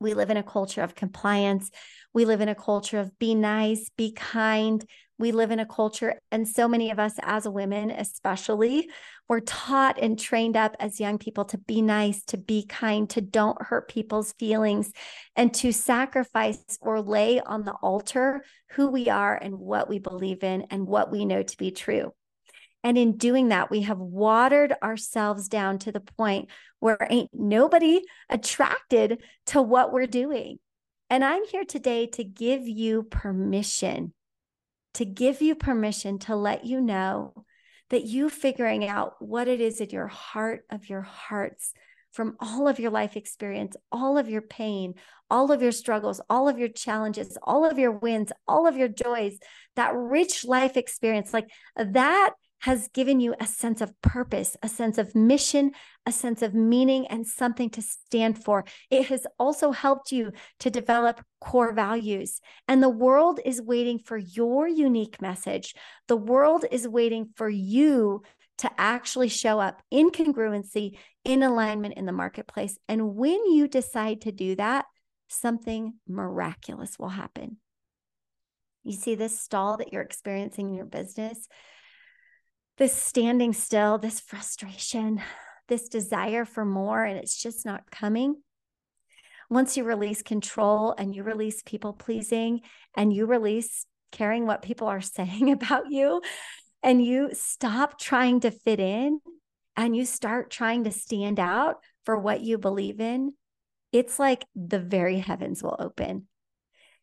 We 0.00 0.14
live 0.14 0.30
in 0.30 0.36
a 0.36 0.42
culture 0.42 0.82
of 0.82 0.94
compliance. 0.94 1.70
We 2.14 2.24
live 2.24 2.40
in 2.40 2.48
a 2.48 2.54
culture 2.54 2.98
of 2.98 3.18
be 3.18 3.34
nice, 3.34 3.90
be 3.96 4.12
kind. 4.12 4.84
We 5.18 5.32
live 5.32 5.50
in 5.50 5.58
a 5.58 5.66
culture, 5.66 6.20
and 6.30 6.46
so 6.46 6.68
many 6.68 6.92
of 6.92 7.00
us 7.00 7.14
as 7.22 7.48
women, 7.48 7.90
especially, 7.90 8.88
we're 9.28 9.40
taught 9.40 9.98
and 10.00 10.16
trained 10.16 10.56
up 10.56 10.76
as 10.78 11.00
young 11.00 11.18
people 11.18 11.44
to 11.46 11.58
be 11.58 11.82
nice, 11.82 12.24
to 12.26 12.36
be 12.36 12.64
kind, 12.64 13.10
to 13.10 13.20
don't 13.20 13.60
hurt 13.60 13.88
people's 13.88 14.32
feelings, 14.34 14.92
and 15.34 15.52
to 15.54 15.72
sacrifice 15.72 16.78
or 16.80 17.02
lay 17.02 17.40
on 17.40 17.64
the 17.64 17.74
altar 17.82 18.44
who 18.70 18.88
we 18.88 19.08
are 19.08 19.34
and 19.34 19.58
what 19.58 19.88
we 19.88 19.98
believe 19.98 20.44
in 20.44 20.66
and 20.70 20.86
what 20.86 21.10
we 21.10 21.24
know 21.24 21.42
to 21.42 21.56
be 21.56 21.72
true. 21.72 22.12
And 22.84 22.96
in 22.96 23.16
doing 23.16 23.48
that, 23.48 23.70
we 23.70 23.82
have 23.82 23.98
watered 23.98 24.74
ourselves 24.82 25.48
down 25.48 25.78
to 25.80 25.92
the 25.92 26.00
point 26.00 26.48
where 26.80 27.06
ain't 27.10 27.30
nobody 27.32 28.02
attracted 28.28 29.22
to 29.46 29.60
what 29.60 29.92
we're 29.92 30.06
doing. 30.06 30.58
And 31.10 31.24
I'm 31.24 31.44
here 31.46 31.64
today 31.64 32.06
to 32.08 32.24
give 32.24 32.68
you 32.68 33.02
permission, 33.02 34.12
to 34.94 35.04
give 35.04 35.42
you 35.42 35.54
permission 35.54 36.18
to 36.20 36.36
let 36.36 36.66
you 36.66 36.80
know 36.80 37.44
that 37.90 38.04
you 38.04 38.28
figuring 38.28 38.86
out 38.86 39.14
what 39.18 39.48
it 39.48 39.60
is 39.60 39.80
in 39.80 39.90
your 39.90 40.06
heart 40.06 40.64
of 40.70 40.88
your 40.88 41.00
hearts 41.00 41.72
from 42.12 42.36
all 42.40 42.68
of 42.68 42.78
your 42.78 42.90
life 42.90 43.16
experience, 43.16 43.76
all 43.92 44.18
of 44.18 44.28
your 44.28 44.42
pain, 44.42 44.94
all 45.30 45.52
of 45.52 45.62
your 45.62 45.72
struggles, 45.72 46.20
all 46.28 46.48
of 46.48 46.58
your 46.58 46.68
challenges, 46.68 47.36
all 47.42 47.64
of 47.64 47.78
your 47.78 47.92
wins, 47.92 48.32
all 48.46 48.66
of 48.66 48.76
your 48.76 48.88
joys, 48.88 49.38
that 49.76 49.94
rich 49.94 50.44
life 50.44 50.76
experience, 50.76 51.32
like 51.32 51.48
that 51.76 52.30
has 52.60 52.88
given 52.88 53.20
you 53.20 53.34
a 53.38 53.46
sense 53.46 53.80
of 53.80 54.00
purpose, 54.02 54.56
a 54.62 54.68
sense 54.68 54.98
of 54.98 55.14
mission, 55.14 55.72
a 56.06 56.12
sense 56.12 56.42
of 56.42 56.54
meaning, 56.54 57.06
and 57.06 57.26
something 57.26 57.70
to 57.70 57.82
stand 57.82 58.42
for. 58.42 58.64
It 58.90 59.06
has 59.06 59.26
also 59.38 59.70
helped 59.70 60.10
you 60.10 60.32
to 60.60 60.70
develop 60.70 61.24
core 61.40 61.72
values. 61.72 62.40
And 62.66 62.82
the 62.82 62.88
world 62.88 63.40
is 63.44 63.62
waiting 63.62 63.98
for 63.98 64.16
your 64.16 64.66
unique 64.66 65.22
message. 65.22 65.74
The 66.08 66.16
world 66.16 66.64
is 66.70 66.88
waiting 66.88 67.30
for 67.36 67.48
you 67.48 68.22
to 68.58 68.70
actually 68.76 69.28
show 69.28 69.60
up 69.60 69.82
in 69.90 70.10
congruency, 70.10 70.98
in 71.24 71.42
alignment 71.42 71.94
in 71.94 72.06
the 72.06 72.12
marketplace. 72.12 72.76
And 72.88 73.14
when 73.14 73.52
you 73.52 73.68
decide 73.68 74.22
to 74.22 74.32
do 74.32 74.56
that, 74.56 74.86
something 75.28 75.94
miraculous 76.08 76.98
will 76.98 77.10
happen. 77.10 77.58
You 78.82 78.94
see 78.94 79.14
this 79.14 79.38
stall 79.38 79.76
that 79.76 79.92
you're 79.92 80.02
experiencing 80.02 80.70
in 80.70 80.74
your 80.74 80.86
business 80.86 81.46
this 82.78 82.94
standing 82.94 83.52
still, 83.52 83.98
this 83.98 84.20
frustration, 84.20 85.20
this 85.66 85.88
desire 85.88 86.44
for 86.44 86.64
more, 86.64 87.04
and 87.04 87.18
it's 87.18 87.40
just 87.40 87.66
not 87.66 87.90
coming. 87.90 88.36
Once 89.50 89.76
you 89.76 89.84
release 89.84 90.22
control 90.22 90.94
and 90.96 91.14
you 91.14 91.22
release 91.22 91.62
people 91.64 91.92
pleasing 91.92 92.60
and 92.96 93.12
you 93.12 93.26
release 93.26 93.86
caring 94.12 94.46
what 94.46 94.62
people 94.62 94.86
are 94.86 95.00
saying 95.18 95.50
about 95.50 95.90
you, 95.90 96.22
and 96.82 97.04
you 97.04 97.30
stop 97.32 97.98
trying 97.98 98.40
to 98.40 98.52
fit 98.52 98.78
in 98.78 99.20
and 99.76 99.96
you 99.96 100.04
start 100.04 100.50
trying 100.50 100.84
to 100.84 100.92
stand 100.92 101.40
out 101.40 101.76
for 102.04 102.16
what 102.16 102.40
you 102.40 102.56
believe 102.56 103.00
in, 103.00 103.32
it's 103.92 104.18
like 104.18 104.44
the 104.54 104.78
very 104.78 105.18
heavens 105.18 105.62
will 105.62 105.76
open 105.78 106.28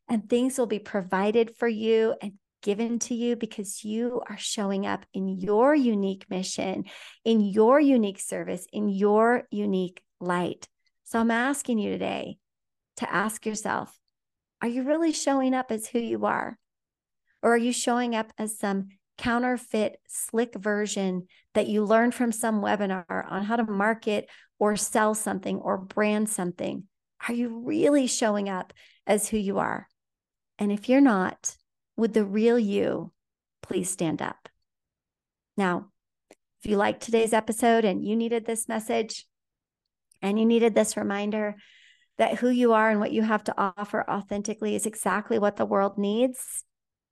and 0.08 0.30
things 0.30 0.58
will 0.58 0.66
be 0.66 0.80
provided 0.80 1.56
for 1.58 1.68
you 1.68 2.16
and 2.22 2.34
given 2.66 2.98
to 2.98 3.14
you 3.14 3.36
because 3.36 3.86
you 3.86 4.24
are 4.28 4.40
showing 4.40 4.88
up 4.88 5.06
in 5.14 5.28
your 5.30 5.76
unique 5.76 6.26
mission, 6.32 6.84
in 7.24 7.40
your 7.40 7.80
unique 7.80 8.20
service, 8.20 8.66
in 8.74 8.90
your 8.90 9.44
unique 9.52 10.02
light. 10.20 10.68
So 11.04 11.20
I'm 11.20 11.30
asking 11.30 11.78
you 11.78 11.92
today 11.92 12.40
to 12.98 13.14
ask 13.14 13.46
yourself 13.46 13.96
are 14.64 14.68
you 14.68 14.82
really 14.82 15.12
showing 15.12 15.54
up 15.54 15.72
as 15.72 15.86
who 15.86 16.00
you 16.00 16.26
are? 16.26 16.58
Or 17.44 17.54
are 17.54 17.58
you 17.58 17.72
showing 17.72 18.16
up 18.16 18.34
as 18.40 18.58
some 18.58 18.88
counterfeit, 19.20 20.00
slick 20.08 20.56
version 20.56 21.28
that 21.54 21.68
you 21.68 21.86
learned 21.86 22.16
from 22.16 22.32
some 22.32 22.64
webinar 22.64 23.32
on 23.32 23.44
how 23.44 23.58
to 23.58 23.64
market 23.64 24.28
or 24.58 24.76
sell 24.76 25.14
something 25.14 25.60
or 25.60 25.78
brand 25.78 26.30
something? 26.30 26.86
Are 27.30 27.34
you 27.36 27.62
really 27.64 28.08
showing 28.08 28.50
up 28.50 28.74
as 29.06 29.28
who 29.28 29.38
you 29.38 29.60
are? 29.60 29.88
And 30.58 30.72
if 30.72 30.90
you're 30.90 31.00
not, 31.00 31.56
would 31.98 32.14
the 32.14 32.26
real 32.26 32.60
you 32.60 33.12
please 33.62 33.90
stand 33.90 34.22
up? 34.22 34.50
Now, 35.58 35.88
if 36.30 36.70
you 36.70 36.78
liked 36.78 37.04
today's 37.04 37.34
episode 37.34 37.86
and 37.86 38.04
you 38.04 38.16
needed 38.16 38.46
this 38.46 38.68
message 38.68 39.26
and 40.22 40.40
you 40.40 40.46
needed 40.46 40.76
this 40.76 40.98
reminder 40.98 41.56
that 42.18 42.36
who 42.40 42.50
you 42.50 42.74
are 42.74 42.90
and 42.90 43.00
what 43.00 43.12
you 43.12 43.22
have 43.22 43.44
to 43.46 43.54
offer 43.58 44.10
authentically 44.10 44.76
is 44.76 44.86
exactly 44.86 45.38
what 45.38 45.58
the 45.58 45.66
world 45.66 45.98
needs, 45.98 46.64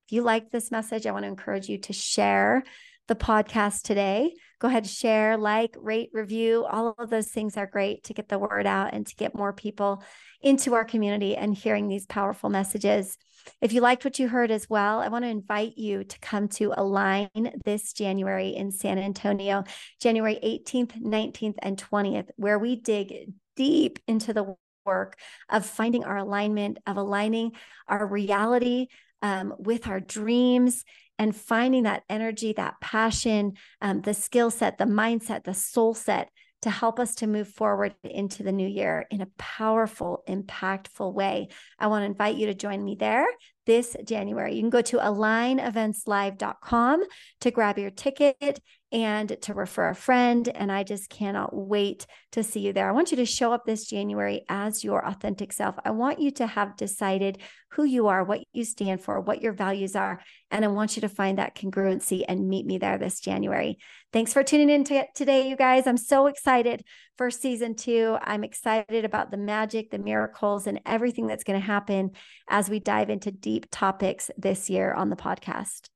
if 0.07 0.11
you 0.11 0.21
like 0.21 0.51
this 0.51 0.71
message, 0.71 1.05
I 1.05 1.11
want 1.11 1.23
to 1.23 1.29
encourage 1.29 1.69
you 1.69 1.77
to 1.79 1.93
share 1.93 2.63
the 3.07 3.15
podcast 3.15 3.81
today. 3.83 4.33
Go 4.59 4.67
ahead, 4.67 4.87
share, 4.87 5.37
like, 5.37 5.75
rate, 5.77 6.09
review. 6.13 6.65
All 6.65 6.95
of 6.97 7.09
those 7.09 7.27
things 7.27 7.57
are 7.57 7.67
great 7.67 8.03
to 8.05 8.13
get 8.13 8.29
the 8.29 8.39
word 8.39 8.65
out 8.65 8.93
and 8.93 9.05
to 9.05 9.15
get 9.15 9.35
more 9.35 9.51
people 9.51 10.03
into 10.41 10.73
our 10.73 10.85
community 10.85 11.35
and 11.35 11.53
hearing 11.53 11.87
these 11.87 12.05
powerful 12.05 12.49
messages. 12.49 13.17
If 13.61 13.73
you 13.73 13.81
liked 13.81 14.05
what 14.05 14.19
you 14.19 14.29
heard 14.29 14.51
as 14.51 14.69
well, 14.69 14.99
I 14.99 15.09
want 15.09 15.25
to 15.25 15.29
invite 15.29 15.77
you 15.77 16.05
to 16.05 16.19
come 16.19 16.47
to 16.49 16.73
Align 16.77 17.29
this 17.65 17.91
January 17.91 18.49
in 18.49 18.71
San 18.71 18.97
Antonio, 18.97 19.65
January 19.99 20.39
18th, 20.41 21.01
19th, 21.01 21.55
and 21.61 21.77
20th, 21.77 22.29
where 22.37 22.57
we 22.57 22.77
dig 22.77 23.33
deep 23.55 23.99
into 24.07 24.33
the 24.33 24.55
work 24.85 25.17
of 25.49 25.65
finding 25.65 26.03
our 26.03 26.17
alignment, 26.17 26.77
of 26.87 26.97
aligning 26.97 27.51
our 27.87 28.05
reality 28.05 28.87
um, 29.21 29.53
with 29.57 29.87
our 29.87 29.99
dreams 29.99 30.83
and 31.19 31.35
finding 31.35 31.83
that 31.83 32.03
energy, 32.09 32.53
that 32.53 32.79
passion, 32.81 33.53
um, 33.81 34.01
the 34.01 34.13
skill 34.13 34.51
set, 34.51 34.77
the 34.77 34.85
mindset, 34.85 35.43
the 35.43 35.53
soul 35.53 35.93
set 35.93 36.29
to 36.63 36.69
help 36.69 36.99
us 36.99 37.15
to 37.15 37.27
move 37.27 37.49
forward 37.49 37.93
into 38.03 38.41
the 38.41 38.51
new 38.51 38.67
year 38.67 39.05
in 39.11 39.21
a 39.21 39.27
powerful, 39.37 40.23
impactful 40.29 41.13
way. 41.13 41.49
I 41.77 41.87
want 41.87 42.03
to 42.03 42.07
invite 42.07 42.37
you 42.37 42.47
to 42.47 42.53
join 42.53 42.83
me 42.83 42.95
there 42.97 43.27
this 43.65 43.95
January. 44.05 44.55
You 44.55 44.61
can 44.61 44.69
go 44.69 44.81
to 44.81 44.97
aligneventslive.com 44.97 47.03
to 47.41 47.51
grab 47.51 47.77
your 47.77 47.91
ticket 47.91 48.61
and 48.93 49.35
to 49.41 49.55
refer 49.55 49.89
a 49.89 49.95
friend. 49.95 50.47
And 50.47 50.71
I 50.71 50.83
just 50.83 51.09
cannot 51.09 51.49
wait 51.53 52.05
to 52.31 52.43
see 52.43 52.59
you 52.59 52.71
there. 52.71 52.87
I 52.87 52.91
want 52.91 53.09
you 53.09 53.17
to 53.17 53.25
show 53.25 53.51
up 53.51 53.65
this 53.65 53.85
January 53.87 54.45
as 54.47 54.83
your 54.83 55.05
authentic 55.05 55.51
self. 55.51 55.75
I 55.83 55.91
want 55.91 56.19
you 56.19 56.29
to 56.31 56.47
have 56.47 56.77
decided 56.77 57.39
who 57.71 57.83
you 57.83 58.07
are, 58.07 58.23
what 58.23 58.41
you 58.53 58.63
stand 58.63 59.01
for, 59.01 59.19
what 59.19 59.41
your 59.41 59.51
values 59.51 59.95
are. 59.95 60.21
And 60.51 60.63
I 60.63 60.67
want 60.67 60.95
you 60.95 61.01
to 61.01 61.09
find 61.09 61.39
that 61.39 61.55
congruency 61.55 62.23
and 62.27 62.47
meet 62.47 62.67
me 62.67 62.77
there 62.77 62.99
this 62.99 63.19
January. 63.19 63.79
Thanks 64.11 64.31
for 64.31 64.43
tuning 64.43 64.69
in 64.69 64.83
to 64.85 65.05
today, 65.15 65.49
you 65.49 65.55
guys. 65.55 65.87
I'm 65.87 65.97
so 65.97 66.27
excited 66.27 66.83
for 67.17 67.31
season 67.31 67.75
two. 67.75 68.15
I'm 68.21 68.43
excited 68.43 69.05
about 69.05 69.31
the 69.31 69.37
magic, 69.37 69.89
the 69.89 69.97
miracles, 69.97 70.67
and 70.67 70.79
everything 70.85 71.25
that's 71.25 71.43
going 71.43 71.59
to 71.59 71.65
happen 71.65 72.11
as 72.47 72.69
we 72.69 72.79
dive 72.79 73.09
into 73.09 73.31
deep 73.31 73.65
topics 73.71 74.29
this 74.37 74.69
year 74.69 74.93
on 74.93 75.09
the 75.09 75.15
podcast. 75.15 75.89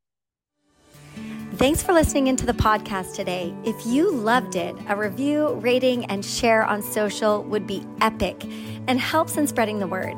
Thanks 1.57 1.81
for 1.81 1.91
listening 1.91 2.27
into 2.27 2.45
the 2.45 2.53
podcast 2.53 3.15
today. 3.15 3.51
If 3.63 3.83
you 3.83 4.11
loved 4.11 4.55
it, 4.55 4.75
a 4.89 4.95
review, 4.95 5.55
rating, 5.55 6.05
and 6.05 6.23
share 6.23 6.63
on 6.63 6.83
social 6.83 7.41
would 7.45 7.65
be 7.65 7.83
epic 7.99 8.43
and 8.85 8.99
helps 8.99 9.37
in 9.37 9.47
spreading 9.47 9.79
the 9.79 9.87
word. 9.87 10.15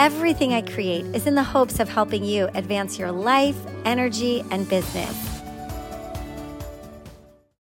Everything 0.00 0.52
I 0.52 0.62
create 0.62 1.04
is 1.14 1.28
in 1.28 1.36
the 1.36 1.44
hopes 1.44 1.78
of 1.78 1.88
helping 1.88 2.24
you 2.24 2.48
advance 2.54 2.98
your 2.98 3.12
life, 3.12 3.54
energy, 3.84 4.42
and 4.50 4.68
business. 4.68 5.29